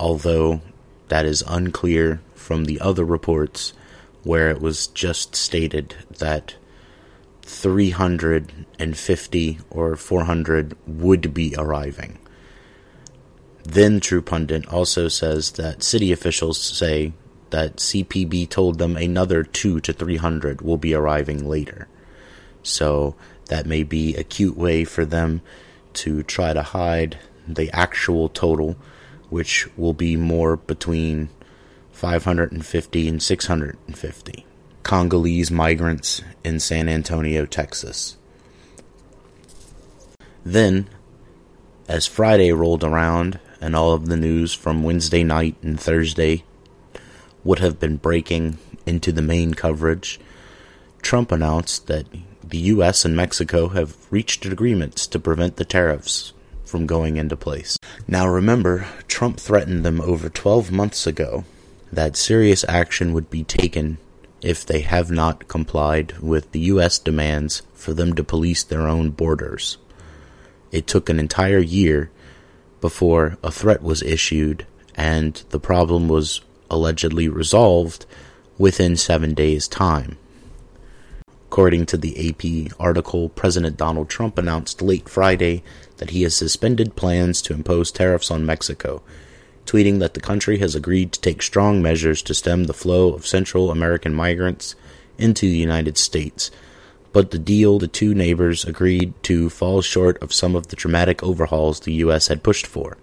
although 0.00 0.62
that 1.08 1.26
is 1.26 1.44
unclear 1.46 2.22
from 2.34 2.64
the 2.64 2.80
other 2.80 3.04
reports 3.04 3.74
where 4.22 4.48
it 4.48 4.62
was 4.62 4.86
just 4.86 5.36
stated 5.36 5.94
that 6.16 6.54
350 7.42 9.58
or 9.68 9.94
400 9.94 10.76
would 10.86 11.34
be 11.34 11.54
arriving. 11.58 12.18
Then 13.62 14.00
True 14.00 14.22
Pundit 14.22 14.66
also 14.68 15.08
says 15.08 15.50
that 15.52 15.82
city 15.82 16.12
officials 16.12 16.58
say 16.58 17.12
that 17.54 17.76
CPB 17.76 18.50
told 18.50 18.78
them 18.80 18.96
another 18.96 19.44
2 19.44 19.78
to 19.78 19.92
300 19.92 20.60
will 20.60 20.76
be 20.76 20.92
arriving 20.92 21.48
later. 21.48 21.86
So 22.64 23.14
that 23.46 23.64
may 23.64 23.84
be 23.84 24.16
a 24.16 24.24
cute 24.24 24.56
way 24.56 24.82
for 24.82 25.04
them 25.04 25.40
to 26.02 26.24
try 26.24 26.52
to 26.52 26.64
hide 26.64 27.16
the 27.46 27.70
actual 27.70 28.28
total, 28.28 28.74
which 29.30 29.68
will 29.76 29.92
be 29.92 30.16
more 30.16 30.56
between 30.56 31.28
550 31.92 33.08
and 33.08 33.22
650 33.22 34.46
Congolese 34.82 35.50
migrants 35.52 36.22
in 36.42 36.58
San 36.58 36.88
Antonio, 36.88 37.46
Texas. 37.46 38.16
Then, 40.44 40.88
as 41.86 42.08
Friday 42.08 42.50
rolled 42.50 42.82
around 42.82 43.38
and 43.60 43.76
all 43.76 43.92
of 43.92 44.06
the 44.06 44.16
news 44.16 44.52
from 44.52 44.82
Wednesday 44.82 45.22
night 45.22 45.54
and 45.62 45.78
Thursday 45.78 46.42
would 47.44 47.60
have 47.60 47.78
been 47.78 47.96
breaking 47.96 48.58
into 48.86 49.12
the 49.12 49.22
main 49.22 49.54
coverage, 49.54 50.18
Trump 51.02 51.30
announced 51.30 51.86
that 51.86 52.06
the 52.42 52.58
US 52.58 53.04
and 53.04 53.16
Mexico 53.16 53.68
have 53.68 53.96
reached 54.10 54.44
agreements 54.46 55.06
to 55.06 55.18
prevent 55.18 55.56
the 55.56 55.64
tariffs 55.64 56.32
from 56.64 56.86
going 56.86 57.16
into 57.16 57.36
place. 57.36 57.78
Now 58.08 58.26
remember, 58.26 58.86
Trump 59.06 59.38
threatened 59.38 59.84
them 59.84 60.00
over 60.00 60.28
12 60.28 60.72
months 60.72 61.06
ago 61.06 61.44
that 61.92 62.16
serious 62.16 62.64
action 62.68 63.12
would 63.12 63.30
be 63.30 63.44
taken 63.44 63.98
if 64.42 64.66
they 64.66 64.80
have 64.80 65.10
not 65.10 65.48
complied 65.48 66.18
with 66.18 66.52
the 66.52 66.60
US 66.60 66.98
demands 66.98 67.62
for 67.74 67.94
them 67.94 68.14
to 68.14 68.24
police 68.24 68.62
their 68.62 68.88
own 68.88 69.10
borders. 69.10 69.78
It 70.72 70.86
took 70.86 71.08
an 71.08 71.20
entire 71.20 71.60
year 71.60 72.10
before 72.80 73.38
a 73.42 73.50
threat 73.50 73.82
was 73.82 74.02
issued 74.02 74.66
and 74.96 75.42
the 75.50 75.60
problem 75.60 76.08
was 76.08 76.40
allegedly 76.74 77.28
resolved 77.28 78.04
within 78.58 78.96
seven 78.96 79.32
days' 79.32 79.68
time. 79.68 80.18
According 81.46 81.86
to 81.86 81.96
the 81.96 82.28
AP 82.28 82.74
article, 82.80 83.28
President 83.28 83.76
Donald 83.76 84.08
Trump 84.08 84.38
announced 84.38 84.82
late 84.82 85.08
Friday 85.08 85.62
that 85.98 86.10
he 86.10 86.22
has 86.22 86.34
suspended 86.34 86.96
plans 86.96 87.40
to 87.42 87.54
impose 87.54 87.92
tariffs 87.92 88.30
on 88.30 88.44
Mexico, 88.44 89.02
tweeting 89.64 90.00
that 90.00 90.14
the 90.14 90.20
country 90.20 90.58
has 90.58 90.74
agreed 90.74 91.12
to 91.12 91.20
take 91.20 91.42
strong 91.42 91.80
measures 91.80 92.22
to 92.22 92.34
stem 92.34 92.64
the 92.64 92.74
flow 92.74 93.14
of 93.14 93.24
Central 93.26 93.70
American 93.70 94.12
migrants 94.12 94.74
into 95.16 95.46
the 95.46 95.56
United 95.56 95.96
States. 95.96 96.50
But 97.12 97.30
the 97.30 97.38
deal 97.38 97.78
the 97.78 97.86
two 97.86 98.14
neighbors 98.14 98.64
agreed 98.64 99.14
to 99.22 99.48
falls 99.48 99.84
short 99.84 100.20
of 100.20 100.34
some 100.34 100.56
of 100.56 100.66
the 100.66 100.76
dramatic 100.76 101.22
overhauls 101.22 101.80
the 101.80 101.92
U.S. 102.04 102.26
had 102.26 102.42
pushed 102.42 102.66
for. 102.66 102.96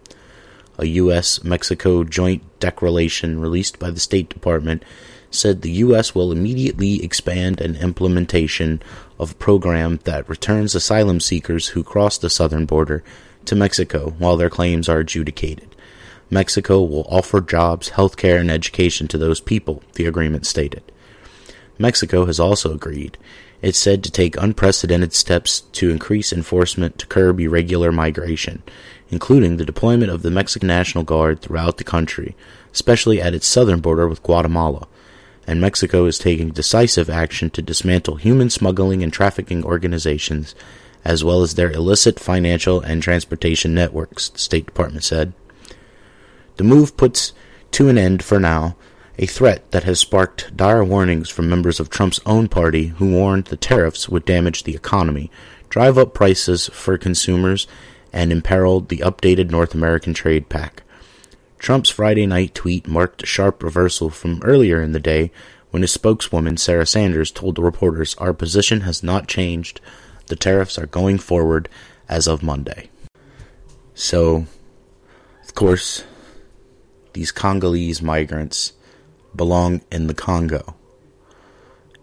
A 0.82 0.86
U.S. 0.86 1.44
Mexico 1.44 2.04
joint 2.04 2.44
declaration 2.60 3.40
released 3.40 3.80
by 3.80 3.92
the 3.92 4.00
State 4.00 4.30
Department 4.30 4.84
said 5.30 5.62
the 5.62 5.72
U.S. 5.72 6.14
will 6.14 6.32
immediately 6.32 7.04
expand 7.04 7.62
an 7.62 7.78
implementation 7.78 8.82
of 9.18 9.32
a 9.32 9.36
program 9.36 10.00
that 10.04 10.28
returns 10.28 10.76
asylum 10.76 11.20
seekers 11.20 11.70
who 11.70 11.84
cross 11.84 12.18
the 12.18 12.30
southern 12.30 12.66
border 12.66 13.04
to 13.46 13.56
Mexico 13.56 14.14
while 14.18 14.36
their 14.36 14.50
claims 14.50 14.90
are 14.90 15.00
adjudicated. 15.00 15.76
Mexico 16.30 16.82
will 16.82 17.06
offer 17.10 17.42
jobs, 17.42 17.90
health 17.90 18.18
care, 18.18 18.38
and 18.38 18.50
education 18.50 19.08
to 19.08 19.18
those 19.18 19.40
people, 19.40 19.84
the 19.94 20.06
agreement 20.06 20.46
stated. 20.46 20.84
Mexico 21.78 22.26
has 22.26 22.40
also 22.40 22.74
agreed. 22.74 23.18
It's 23.62 23.78
said 23.78 24.04
to 24.04 24.12
take 24.12 24.38
unprecedented 24.38 25.14
steps 25.14 25.62
to 25.74 25.90
increase 25.90 26.34
enforcement 26.34 26.98
to 27.00 27.08
curb 27.08 27.40
irregular 27.40 27.92
migration, 27.92 28.64
including 29.12 29.58
the 29.58 29.66
deployment 29.66 30.12
of 30.12 30.24
the 30.24 30.32
Mexican 30.32 30.68
National 30.68 31.04
Guard 31.04 31.42
throughout 31.42 31.78
the 31.78 31.84
country, 31.84 32.36
especially 32.74 33.22
at 33.22 33.36
its 33.36 33.46
southern 33.46 33.82
border 33.82 34.08
with 34.08 34.24
Guatemala 34.24 34.88
and 35.48 35.60
Mexico 35.60 36.06
is 36.06 36.18
taking 36.18 36.52
decisive 36.52 37.10
action 37.10 37.50
to 37.52 37.62
dismantle 37.62 38.16
human 38.16 38.50
smuggling 38.50 39.04
and 39.04 39.12
trafficking 39.12 39.64
organizations, 39.64 40.56
as 41.04 41.24
well 41.24 41.42
as 41.42 41.56
their 41.56 41.72
illicit 41.72 42.20
financial 42.20 42.80
and 42.80 43.02
transportation 43.02 43.74
networks, 43.74 44.30
the 44.30 44.40
State 44.40 44.66
Department 44.66 45.04
said. 45.04 45.34
The 46.58 46.64
move 46.64 46.96
puts 46.96 47.34
to 47.72 47.90
an 47.90 47.98
end, 47.98 48.24
for 48.24 48.40
now, 48.40 48.76
a 49.18 49.26
threat 49.26 49.70
that 49.72 49.84
has 49.84 50.00
sparked 50.00 50.56
dire 50.56 50.84
warnings 50.84 51.30
from 51.30 51.50
members 51.50 51.80
of 51.80 51.90
Trump's 51.90 52.20
own 52.26 52.48
party 52.48 52.88
who 52.88 53.12
warned 53.12 53.46
the 53.46 53.58
tariffs 53.58 54.08
would 54.08 54.26
damage 54.26 54.64
the 54.64 54.76
economy, 54.76 55.32
drive 55.70 55.98
up 55.98 56.14
prices 56.14 56.68
for 56.68 56.98
consumers, 56.98 57.68
and 58.14 58.32
imperiled 58.32 58.90
the 58.90 58.98
updated 58.98 59.50
North 59.50 59.74
American 59.74 60.14
trade 60.14 60.50
pact. 60.50 60.82
Trump's 61.60 61.90
Friday 61.90 62.26
night 62.26 62.56
tweet 62.56 62.88
marked 62.88 63.24
a 63.24 63.28
sharp 63.28 63.62
reversal 63.62 64.10
from 64.10 64.42
earlier 64.44 64.82
in 64.82 64.92
the 64.92 65.00
day 65.00 65.32
when 65.70 65.84
his 65.84 65.92
spokeswoman, 65.92 66.58
Sarah 66.58 66.86
Sanders, 66.86 67.32
told 67.32 67.56
the 67.56 67.62
reporters, 67.62 68.16
Our 68.16 68.34
position 68.34 68.82
has 68.82 69.04
not 69.04 69.28
changed. 69.28 69.80
The 70.28 70.36
tariffs 70.36 70.78
are 70.78 70.88
going 70.88 71.18
forward 71.18 71.70
as 72.10 72.28
of 72.28 72.44
Monday. 72.44 72.90
So, 73.94 74.46
of 75.44 75.56
course, 75.56 76.04
these 77.14 77.32
Congolese 77.32 78.02
migrants 78.02 78.74
belong 79.36 79.82
in 79.92 80.08
the 80.08 80.14
Congo. 80.14 80.76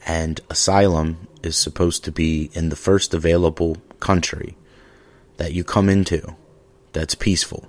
And 0.06 0.40
asylum 0.48 1.28
is 1.42 1.56
supposed 1.56 2.04
to 2.04 2.12
be 2.12 2.50
in 2.52 2.68
the 2.68 2.76
first 2.76 3.12
available 3.12 3.78
country 4.00 4.56
that 5.38 5.52
you 5.52 5.64
come 5.64 5.88
into 5.88 6.36
that's 6.92 7.14
peaceful 7.14 7.66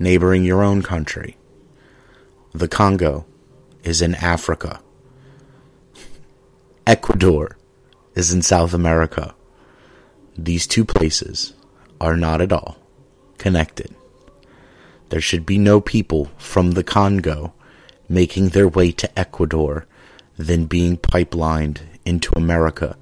neighboring 0.00 0.44
your 0.44 0.62
own 0.62 0.82
country. 0.82 1.36
The 2.52 2.68
Congo 2.68 3.26
is 3.84 4.00
in 4.00 4.14
Africa. 4.14 4.80
Ecuador 6.86 7.58
is 8.14 8.32
in 8.32 8.40
South 8.40 8.72
America. 8.72 9.34
These 10.38 10.66
two 10.66 10.86
places 10.86 11.52
are 12.00 12.16
not 12.16 12.40
at 12.40 12.50
all 12.50 12.78
connected. 13.36 13.94
There 15.10 15.20
should 15.20 15.44
be 15.44 15.58
no 15.58 15.80
people 15.80 16.30
from 16.38 16.72
the 16.72 16.84
Congo 16.84 17.52
making 18.08 18.48
their 18.48 18.68
way 18.68 18.90
to 18.92 19.18
Ecuador 19.18 19.86
then 20.36 20.64
being 20.64 20.96
pipelined 20.96 21.80
into 22.06 22.32
America 22.34 22.96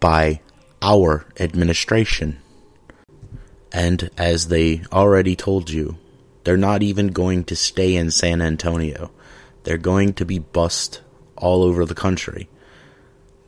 by 0.00 0.40
our 0.82 1.26
administration. 1.38 2.38
And 3.72 4.10
as 4.16 4.48
they 4.48 4.82
already 4.92 5.36
told 5.36 5.70
you, 5.70 5.98
they're 6.44 6.56
not 6.56 6.82
even 6.82 7.08
going 7.08 7.44
to 7.44 7.56
stay 7.56 7.96
in 7.96 8.10
San 8.10 8.40
Antonio. 8.40 9.10
They're 9.64 9.78
going 9.78 10.14
to 10.14 10.24
be 10.24 10.38
bussed 10.38 11.02
all 11.36 11.62
over 11.62 11.84
the 11.84 11.94
country. 11.94 12.48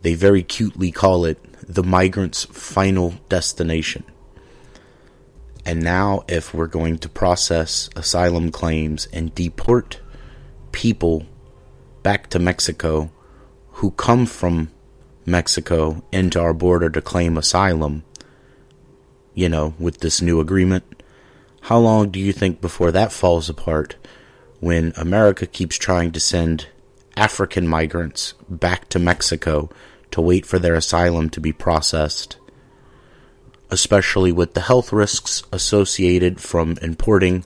They 0.02 0.14
very 0.14 0.42
cutely 0.42 0.90
call 0.90 1.24
it 1.24 1.38
the 1.66 1.84
migrant's 1.84 2.44
final 2.46 3.14
destination. 3.28 4.04
And 5.64 5.82
now, 5.82 6.24
if 6.28 6.54
we're 6.54 6.66
going 6.66 6.98
to 6.98 7.08
process 7.08 7.90
asylum 7.94 8.50
claims 8.50 9.06
and 9.12 9.34
deport 9.34 10.00
people 10.72 11.26
back 12.02 12.30
to 12.30 12.38
Mexico 12.38 13.10
who 13.72 13.90
come 13.92 14.26
from 14.26 14.70
Mexico 15.26 16.02
into 16.10 16.40
our 16.40 16.54
border 16.54 16.88
to 16.90 17.02
claim 17.02 17.36
asylum, 17.36 18.02
you 19.38 19.48
know, 19.48 19.72
with 19.78 20.00
this 20.00 20.20
new 20.20 20.40
agreement, 20.40 20.82
how 21.60 21.78
long 21.78 22.10
do 22.10 22.18
you 22.18 22.32
think 22.32 22.60
before 22.60 22.90
that 22.90 23.12
falls 23.12 23.48
apart 23.48 23.94
when 24.58 24.92
America 24.96 25.46
keeps 25.46 25.76
trying 25.76 26.10
to 26.10 26.18
send 26.18 26.66
African 27.16 27.68
migrants 27.68 28.34
back 28.48 28.88
to 28.88 28.98
Mexico 28.98 29.70
to 30.10 30.20
wait 30.20 30.44
for 30.44 30.58
their 30.58 30.74
asylum 30.74 31.30
to 31.30 31.40
be 31.40 31.52
processed, 31.52 32.36
especially 33.70 34.32
with 34.32 34.54
the 34.54 34.62
health 34.62 34.92
risks 34.92 35.44
associated 35.52 36.40
from 36.40 36.76
importing 36.82 37.44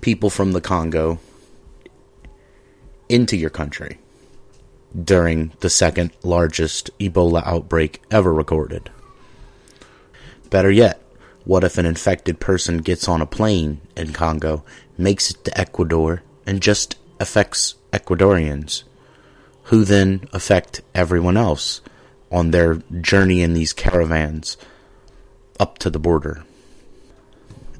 people 0.00 0.30
from 0.30 0.52
the 0.52 0.62
Congo 0.62 1.18
into 3.10 3.36
your 3.36 3.50
country 3.50 3.98
during 4.98 5.52
the 5.60 5.68
second 5.68 6.10
largest 6.22 6.88
Ebola 6.98 7.42
outbreak 7.44 8.00
ever 8.10 8.32
recorded. 8.32 8.88
Better 10.48 10.70
yet, 10.70 11.02
what 11.48 11.64
if 11.64 11.78
an 11.78 11.86
infected 11.86 12.38
person 12.38 12.76
gets 12.76 13.08
on 13.08 13.22
a 13.22 13.26
plane 13.26 13.80
in 13.96 14.12
Congo, 14.12 14.62
makes 14.98 15.30
it 15.30 15.42
to 15.44 15.58
Ecuador, 15.58 16.22
and 16.46 16.60
just 16.60 16.96
affects 17.18 17.74
Ecuadorians, 17.90 18.82
who 19.62 19.82
then 19.82 20.28
affect 20.34 20.82
everyone 20.94 21.38
else 21.38 21.80
on 22.30 22.50
their 22.50 22.74
journey 23.00 23.40
in 23.40 23.54
these 23.54 23.72
caravans 23.72 24.58
up 25.58 25.78
to 25.78 25.88
the 25.88 25.98
border? 25.98 26.44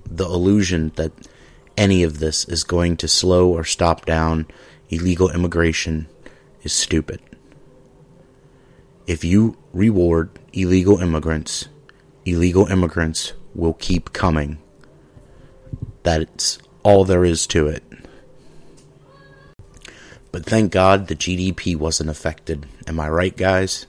The 0.07 0.24
illusion 0.24 0.92
that 0.96 1.12
any 1.76 2.02
of 2.02 2.20
this 2.20 2.46
is 2.46 2.64
going 2.64 2.96
to 2.96 3.07
slow 3.07 3.50
or 3.50 3.64
stop 3.64 4.07
down 4.07 4.46
illegal 4.88 5.28
immigration 5.28 6.09
is 6.62 6.72
stupid. 6.72 7.20
If 9.07 9.24
you 9.24 9.59
reward 9.74 10.31
illegal 10.54 11.00
immigrants, 11.00 11.68
illegal 12.24 12.64
immigrants 12.68 13.35
will 13.58 13.74
keep 13.74 14.12
coming. 14.12 14.58
That's 16.04 16.58
all 16.84 17.04
there 17.04 17.24
is 17.24 17.46
to 17.48 17.66
it. 17.66 17.82
But 20.30 20.46
thank 20.46 20.70
God 20.70 21.08
the 21.08 21.16
GDP 21.16 21.76
wasn't 21.76 22.08
affected. 22.08 22.66
Am 22.86 23.00
I 23.00 23.08
right, 23.08 23.36
guys? 23.36 23.86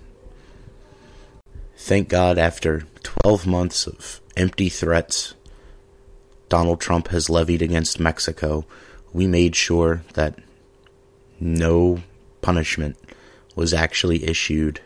Thank 1.77 2.09
God 2.09 2.37
after 2.39 2.87
12 3.03 3.45
months 3.45 3.85
of 3.85 4.19
empty 4.35 4.69
threats 4.69 5.35
Donald 6.49 6.81
Trump 6.81 7.09
has 7.09 7.29
levied 7.29 7.61
against 7.61 7.99
Mexico, 7.99 8.65
we 9.13 9.27
made 9.27 9.55
sure 9.55 10.01
that 10.15 10.39
no 11.39 12.01
punishment 12.41 12.97
was 13.55 13.73
actually 13.73 14.25
issued. 14.27 14.81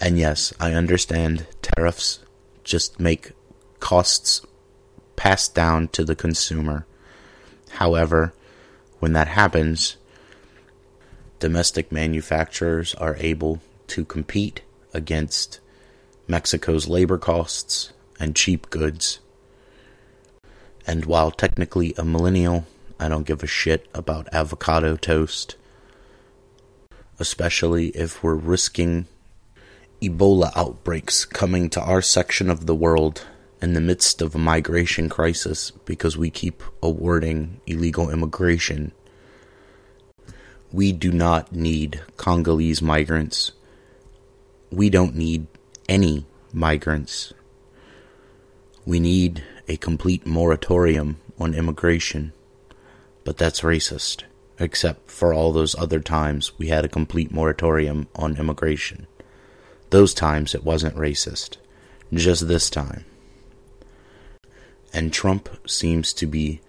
And 0.00 0.18
yes, 0.18 0.54
I 0.58 0.72
understand 0.72 1.46
tariffs 1.60 2.20
just 2.64 3.00
make 3.00 3.32
costs 3.80 4.44
passed 5.16 5.54
down 5.54 5.88
to 5.88 6.04
the 6.04 6.16
consumer. 6.16 6.86
However, 7.70 8.32
when 8.98 9.12
that 9.12 9.28
happens, 9.28 9.96
domestic 11.38 11.90
manufacturers 11.90 12.94
are 12.94 13.16
able 13.18 13.60
to 13.88 14.04
compete 14.04 14.62
against 14.94 15.60
Mexico's 16.28 16.88
labor 16.88 17.18
costs 17.18 17.92
and 18.18 18.36
cheap 18.36 18.70
goods. 18.70 19.18
And 20.86 21.04
while 21.04 21.30
technically 21.30 21.94
a 21.98 22.04
millennial, 22.04 22.66
I 22.98 23.08
don't 23.08 23.26
give 23.26 23.42
a 23.42 23.48
shit 23.48 23.88
about 23.94 24.32
avocado 24.32 24.96
toast. 24.96 25.56
Especially 27.18 27.88
if 27.88 28.22
we're 28.22 28.34
risking 28.34 29.06
Ebola 30.02 30.52
outbreaks 30.56 31.24
coming 31.24 31.70
to 31.70 31.80
our 31.80 32.02
section 32.02 32.50
of 32.50 32.66
the 32.66 32.74
world 32.74 33.24
in 33.60 33.74
the 33.74 33.80
midst 33.80 34.20
of 34.20 34.34
a 34.34 34.38
migration 34.38 35.08
crisis 35.08 35.70
because 35.70 36.18
we 36.18 36.28
keep 36.28 36.62
awarding 36.82 37.60
illegal 37.66 38.10
immigration. 38.10 38.92
We 40.72 40.92
do 40.92 41.12
not 41.12 41.52
need 41.52 42.02
Congolese 42.16 42.82
migrants. 42.82 43.52
We 44.70 44.90
don't 44.90 45.14
need 45.14 45.46
any 45.88 46.26
migrants. 46.52 47.32
We 48.84 48.98
need 48.98 49.44
a 49.68 49.76
complete 49.76 50.26
moratorium 50.26 51.20
on 51.38 51.54
immigration 51.54 52.32
but 53.24 53.38
that's 53.38 53.60
racist. 53.60 54.24
Except 54.58 55.10
for 55.10 55.32
all 55.32 55.52
those 55.52 55.74
other 55.74 56.00
times 56.00 56.56
we 56.58 56.68
had 56.68 56.84
a 56.84 56.88
complete 56.88 57.32
moratorium 57.32 58.08
on 58.14 58.36
immigration. 58.36 59.06
Those 59.92 60.14
times 60.14 60.54
it 60.54 60.64
wasn't 60.64 60.96
racist. 60.96 61.58
Just 62.14 62.48
this 62.48 62.70
time. 62.70 63.04
And 64.90 65.12
Trump 65.12 65.50
seems 65.68 66.14
to 66.14 66.26
be 66.26 66.62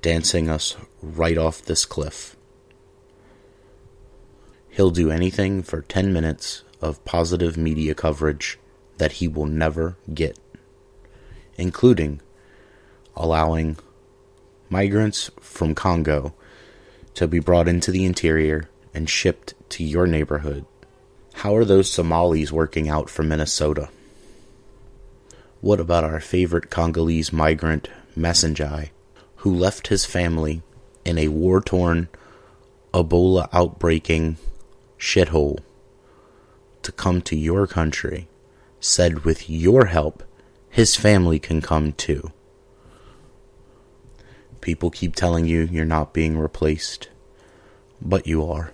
dancing 0.00 0.48
us 0.48 0.78
right 1.02 1.36
off 1.36 1.60
this 1.60 1.84
cliff. 1.84 2.36
He'll 4.70 4.90
do 4.90 5.10
anything 5.10 5.62
for 5.62 5.82
10 5.82 6.10
minutes 6.10 6.64
of 6.80 7.04
positive 7.04 7.58
media 7.58 7.94
coverage 7.94 8.58
that 8.96 9.12
he 9.12 9.28
will 9.28 9.44
never 9.44 9.98
get, 10.14 10.38
including 11.58 12.22
allowing 13.14 13.76
migrants 14.70 15.30
from 15.38 15.74
Congo 15.74 16.32
to 17.12 17.28
be 17.28 17.40
brought 17.40 17.68
into 17.68 17.90
the 17.90 18.06
interior 18.06 18.70
and 18.94 19.10
shipped 19.10 19.52
to 19.68 19.84
your 19.84 20.06
neighborhood. 20.06 20.64
How 21.34 21.56
are 21.56 21.64
those 21.64 21.90
Somalis 21.90 22.52
working 22.52 22.88
out 22.88 23.08
for 23.08 23.22
Minnesota? 23.22 23.88
What 25.60 25.80
about 25.80 26.04
our 26.04 26.20
favorite 26.20 26.70
Congolese 26.70 27.32
migrant, 27.32 27.88
Massagai, 28.16 28.90
who 29.36 29.54
left 29.54 29.88
his 29.88 30.04
family 30.04 30.62
in 31.04 31.18
a 31.18 31.28
war 31.28 31.60
torn, 31.60 32.08
Ebola 32.92 33.48
outbreaking 33.52 34.36
shithole 34.98 35.60
to 36.82 36.92
come 36.92 37.22
to 37.22 37.36
your 37.36 37.66
country, 37.66 38.28
said 38.80 39.24
with 39.24 39.48
your 39.48 39.86
help, 39.86 40.22
his 40.68 40.96
family 40.96 41.38
can 41.38 41.60
come 41.60 41.92
too? 41.92 42.32
People 44.60 44.90
keep 44.90 45.14
telling 45.14 45.46
you 45.46 45.68
you're 45.70 45.84
not 45.84 46.12
being 46.12 46.38
replaced, 46.38 47.08
but 48.00 48.26
you 48.26 48.44
are. 48.46 48.72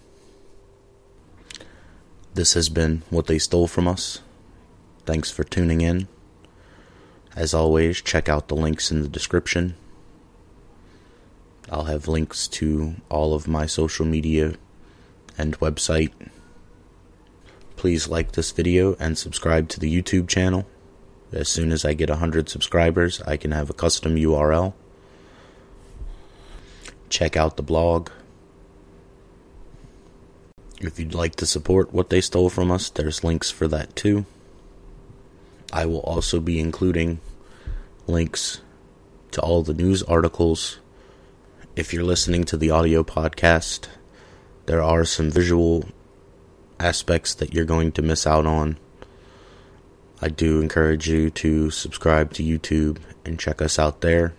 This 2.36 2.52
has 2.52 2.68
been 2.68 3.02
what 3.08 3.28
they 3.28 3.38
stole 3.38 3.66
from 3.66 3.88
us. 3.88 4.20
Thanks 5.06 5.30
for 5.30 5.42
tuning 5.42 5.80
in. 5.80 6.06
As 7.34 7.54
always, 7.54 8.02
check 8.02 8.28
out 8.28 8.48
the 8.48 8.54
links 8.54 8.90
in 8.90 9.00
the 9.00 9.08
description. 9.08 9.74
I'll 11.72 11.84
have 11.84 12.08
links 12.08 12.46
to 12.48 12.96
all 13.08 13.32
of 13.32 13.48
my 13.48 13.64
social 13.64 14.04
media 14.04 14.56
and 15.38 15.58
website. 15.60 16.12
Please 17.74 18.06
like 18.06 18.32
this 18.32 18.50
video 18.50 18.96
and 18.96 19.16
subscribe 19.16 19.70
to 19.70 19.80
the 19.80 19.90
YouTube 19.90 20.28
channel. 20.28 20.66
As 21.32 21.48
soon 21.48 21.72
as 21.72 21.86
I 21.86 21.94
get 21.94 22.10
100 22.10 22.50
subscribers, 22.50 23.22
I 23.22 23.38
can 23.38 23.52
have 23.52 23.70
a 23.70 23.74
custom 23.74 24.16
URL 24.16 24.74
check 27.08 27.34
out 27.34 27.56
the 27.56 27.62
blog. 27.62 28.10
If 30.80 30.98
you'd 30.98 31.14
like 31.14 31.36
to 31.36 31.46
support 31.46 31.94
what 31.94 32.10
they 32.10 32.20
stole 32.20 32.50
from 32.50 32.70
us, 32.70 32.90
there's 32.90 33.24
links 33.24 33.50
for 33.50 33.66
that 33.68 33.96
too. 33.96 34.26
I 35.72 35.86
will 35.86 36.00
also 36.00 36.38
be 36.38 36.60
including 36.60 37.20
links 38.06 38.60
to 39.32 39.40
all 39.40 39.62
the 39.62 39.74
news 39.74 40.02
articles. 40.02 40.78
If 41.74 41.92
you're 41.92 42.04
listening 42.04 42.44
to 42.44 42.56
the 42.56 42.70
audio 42.70 43.02
podcast, 43.02 43.88
there 44.66 44.82
are 44.82 45.04
some 45.04 45.30
visual 45.30 45.84
aspects 46.78 47.34
that 47.34 47.54
you're 47.54 47.64
going 47.64 47.92
to 47.92 48.02
miss 48.02 48.26
out 48.26 48.46
on. 48.46 48.78
I 50.20 50.28
do 50.28 50.60
encourage 50.60 51.08
you 51.08 51.30
to 51.30 51.70
subscribe 51.70 52.32
to 52.34 52.42
YouTube 52.42 52.98
and 53.24 53.38
check 53.38 53.62
us 53.62 53.78
out 53.78 54.02
there. 54.02 54.34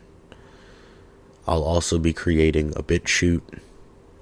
I'll 1.48 1.64
also 1.64 1.98
be 1.98 2.14
creating 2.14 2.74
a 2.76 2.84
BitChute 2.84 3.60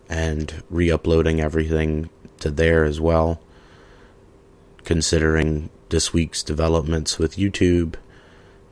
and 0.10 0.64
re 0.70 0.92
uploading 0.92 1.42
everything 1.42 2.10
to 2.40 2.52
there 2.52 2.84
as 2.84 3.00
well. 3.00 3.42
Considering 4.84 5.70
this 5.90 6.14
week's 6.14 6.44
developments 6.44 7.18
with 7.18 7.38
YouTube, 7.38 7.96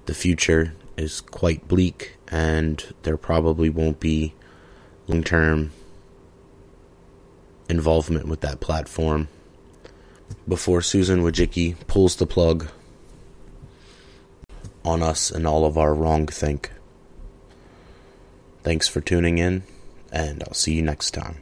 the 0.05 0.13
future 0.13 0.73
is 0.97 1.21
quite 1.21 1.67
bleak 1.67 2.17
and 2.27 2.93
there 3.03 3.17
probably 3.17 3.69
won't 3.69 3.99
be 3.99 4.33
long 5.07 5.23
term 5.23 5.71
involvement 7.69 8.27
with 8.27 8.41
that 8.41 8.59
platform 8.59 9.27
before 10.47 10.81
Susan 10.81 11.21
Wojcicki 11.23 11.75
pulls 11.87 12.15
the 12.15 12.25
plug 12.25 12.67
on 14.83 15.01
us 15.01 15.31
and 15.31 15.47
all 15.47 15.65
of 15.65 15.77
our 15.77 15.93
wrong 15.93 16.27
think. 16.27 16.71
Thanks 18.63 18.87
for 18.87 19.01
tuning 19.01 19.37
in, 19.37 19.63
and 20.13 20.43
I'll 20.43 20.53
see 20.53 20.73
you 20.73 20.83
next 20.83 21.11
time. 21.11 21.37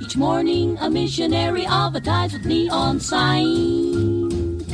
Each 0.00 0.16
morning, 0.16 0.78
a 0.80 0.88
missionary 0.90 1.66
advertised 1.66 2.32
with 2.34 2.46
neon 2.46 3.00
signs 3.00 4.64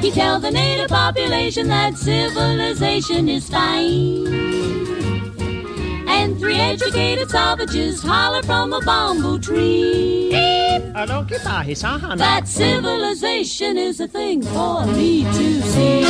He 0.00 0.10
tell 0.10 0.38
the 0.38 0.50
native 0.50 0.88
population 0.88 1.68
that 1.68 1.96
civilization 1.96 3.28
is 3.28 3.48
fine. 3.48 4.26
And 6.06 6.38
three 6.38 6.56
educated 6.56 7.30
savages 7.30 8.02
holler 8.02 8.42
from 8.42 8.72
a 8.72 8.80
bamboo 8.80 9.40
tree. 9.40 10.63
That 12.16 12.46
civilization 12.46 13.76
is 13.76 14.00
a 14.00 14.08
thing 14.08 14.42
for 14.42 14.86
me 14.86 15.24
to 15.24 15.62
see. 15.62 16.04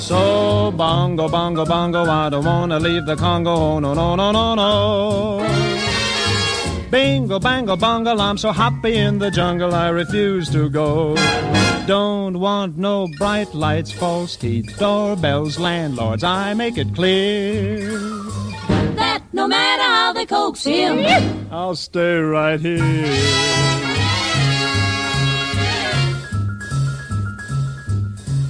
So 0.00 0.72
bongo, 0.72 1.28
bongo, 1.28 1.64
bongo, 1.64 2.04
I 2.04 2.28
don't 2.28 2.44
wanna 2.44 2.78
leave 2.78 3.06
the 3.06 3.16
Congo. 3.16 3.78
No, 3.78 3.94
no, 3.94 4.14
no, 4.14 4.32
no, 4.32 4.54
no. 4.54 5.72
Bingo, 6.90 7.38
bango, 7.38 7.76
bongo, 7.76 8.16
I'm 8.18 8.36
so 8.36 8.52
happy 8.52 8.96
in 8.96 9.18
the 9.18 9.30
jungle, 9.30 9.74
I 9.74 9.88
refuse 9.88 10.50
to 10.50 10.68
go. 10.68 11.16
Don't 11.86 12.38
want 12.38 12.76
no 12.76 13.08
bright 13.18 13.54
lights, 13.54 13.90
false 13.90 14.36
teeth, 14.36 14.78
doorbells, 14.78 15.58
landlords, 15.58 16.22
I 16.22 16.52
make 16.54 16.76
it 16.76 16.94
clear. 16.94 17.98
That 19.42 19.48
no 19.48 19.56
matter 19.56 19.82
how 19.82 20.12
they 20.12 20.24
coax 20.24 20.62
him, 20.62 21.04
I'll 21.50 21.74
stay 21.74 22.14
right 22.14 22.60
here. 22.60 22.84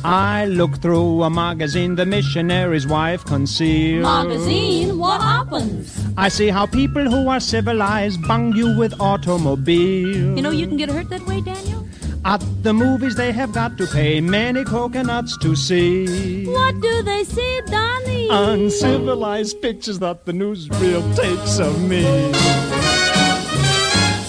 I 0.04 0.44
look 0.50 0.82
through 0.82 1.22
a 1.22 1.30
magazine 1.30 1.94
the 1.94 2.04
missionary's 2.04 2.86
wife 2.86 3.24
concealed. 3.24 4.02
magazine, 4.02 4.98
what 4.98 5.22
happens? 5.22 5.98
I 6.18 6.28
see 6.28 6.48
how 6.48 6.66
people 6.66 7.10
who 7.10 7.26
are 7.26 7.40
civilized 7.40 8.20
bung 8.28 8.52
you 8.54 8.76
with 8.76 8.92
automobiles. 9.00 10.36
You 10.36 10.42
know 10.42 10.50
you 10.50 10.66
can 10.66 10.76
get 10.76 10.90
hurt 10.90 11.08
that 11.08 11.24
way, 11.24 11.40
Daniel? 11.40 11.81
At 12.24 12.40
the 12.62 12.72
movies 12.72 13.16
they 13.16 13.32
have 13.32 13.52
got 13.52 13.76
to 13.78 13.86
pay 13.86 14.20
many 14.20 14.62
coconuts 14.64 15.36
to 15.38 15.56
see. 15.56 16.46
What 16.46 16.80
do 16.80 17.02
they 17.02 17.24
see, 17.24 17.60
Donnie? 17.66 18.28
Uncivilized 18.30 19.60
pictures 19.60 19.98
that 19.98 20.24
the 20.24 20.32
newsreel 20.32 21.02
takes 21.16 21.58
of 21.58 21.82
me. 21.82 22.02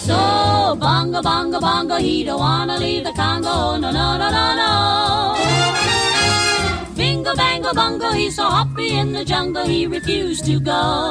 So 0.08 0.76
bongo, 0.80 1.22
bongo, 1.22 1.60
bongo, 1.60 1.98
he 1.98 2.24
don't 2.24 2.40
wanna 2.40 2.80
leave 2.80 3.04
the 3.04 3.14
Congo. 3.14 3.78
No, 3.78 3.92
no, 3.92 4.18
no, 4.18 4.18
no, 4.18 4.56
no. 4.56 5.23
Bingo, 7.36 7.74
bango, 7.74 7.74
bongo, 7.74 8.12
he's 8.12 8.36
so 8.36 8.48
happy 8.48 8.92
in 8.92 9.12
the 9.12 9.26
jungle, 9.26 9.66
he 9.66 9.88
refused 9.88 10.46
to 10.46 10.60
go. 10.60 11.10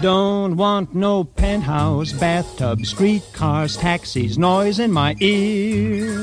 Don't 0.00 0.56
want 0.56 0.94
no 0.94 1.24
penthouse, 1.24 2.12
bathtub, 2.12 2.86
streetcars, 2.86 3.76
taxis, 3.76 4.38
noise 4.38 4.78
in 4.78 4.90
my 4.90 5.14
ear. 5.20 6.14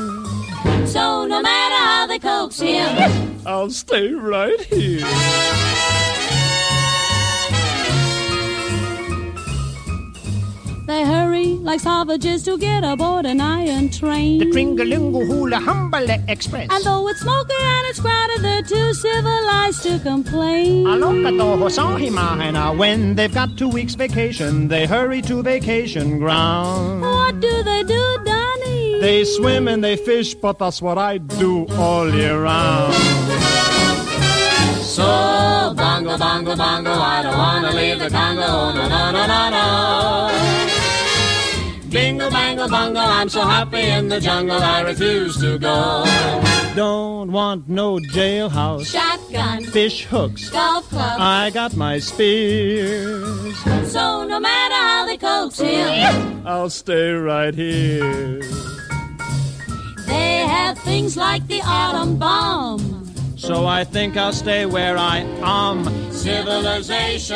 So 0.88 1.28
no 1.28 1.42
matter 1.42 1.76
how 1.76 2.08
they 2.08 2.18
coax 2.18 2.60
him, 2.60 3.40
I'll 3.46 3.70
stay 3.70 4.12
right 4.14 4.60
here. 4.62 5.06
Like 11.70 11.80
savages 11.82 12.42
to 12.42 12.58
get 12.58 12.84
aboard 12.84 13.28
an 13.28 13.40
iron 13.40 13.90
train. 13.90 14.40
The 14.40 14.46
Tringalingo 14.46 15.24
Hula 15.28 15.58
Humble 15.58 16.10
Express. 16.28 16.68
And 16.72 16.84
though 16.84 17.08
it's 17.08 17.20
smoky 17.20 17.54
and 17.62 17.86
it's 17.90 18.00
crowded, 18.00 18.42
they're 18.42 18.64
too 18.64 18.92
civilized 18.96 19.84
to 19.84 20.00
complain. 20.00 20.88
When 22.80 23.16
they've 23.16 23.34
got 23.42 23.56
two 23.56 23.70
weeks 23.70 23.94
vacation, 23.94 24.68
they 24.68 24.88
hurry 24.88 25.22
to 25.30 25.44
vacation 25.44 26.18
ground. 26.18 27.02
What 27.02 27.40
do 27.40 27.62
they 27.62 27.84
do, 27.84 28.04
Donnie? 28.26 29.00
They 29.02 29.24
swim 29.26 29.68
and 29.68 29.84
they 29.84 29.96
fish, 29.96 30.34
but 30.34 30.58
that's 30.58 30.82
what 30.82 30.98
I 30.98 31.20
do 31.20 31.68
all 31.78 32.12
year 32.12 32.42
round. 32.42 32.96
so 34.82 35.06
bongo, 35.78 36.18
bongo, 36.18 36.56
bongo, 36.56 36.92
I 36.92 37.22
don't 37.22 37.38
wanna 37.38 37.72
leave 37.74 38.00
the 38.00 38.10
Congo. 38.10 38.74
No, 38.74 38.88
no, 38.90 39.12
no, 39.12 39.28
no, 39.28 39.50
no. 39.52 40.59
Bingo, 41.90 42.30
bango, 42.30 42.68
bongo, 42.68 43.00
I'm 43.00 43.30
so 43.30 43.42
happy 43.42 43.82
in 43.82 44.10
the 44.10 44.20
jungle, 44.20 44.62
I 44.62 44.82
refuse 44.82 45.38
to 45.38 45.58
go. 45.58 46.04
Don't 46.76 47.32
want 47.32 47.68
no 47.68 47.98
jailhouse, 47.98 48.86
Shotgun, 48.86 49.66
fish 49.66 50.06
hooks. 50.06 50.50
golf 50.50 50.88
club, 50.90 51.20
I 51.20 51.50
got 51.50 51.76
my 51.76 51.98
spears. 51.98 53.58
so 53.92 54.24
no 54.28 54.40
matter 54.40 54.76
how 54.76 55.06
they 55.08 55.18
coax 55.18 55.60
him, 55.60 56.46
I'll 56.46 56.70
stay 56.70 57.12
right 57.12 57.56
here. 57.56 58.42
they 60.06 60.46
have 60.48 60.78
things 60.80 61.18
like 61.18 61.48
the 61.48 61.62
atom 61.62 62.18
bomb. 62.20 62.98
So 63.36 63.66
I 63.66 63.84
think 63.84 64.16
I'll 64.16 64.34
stay 64.34 64.66
where 64.68 64.98
I 64.98 65.20
am. 65.42 65.86
Civilization 66.12 67.36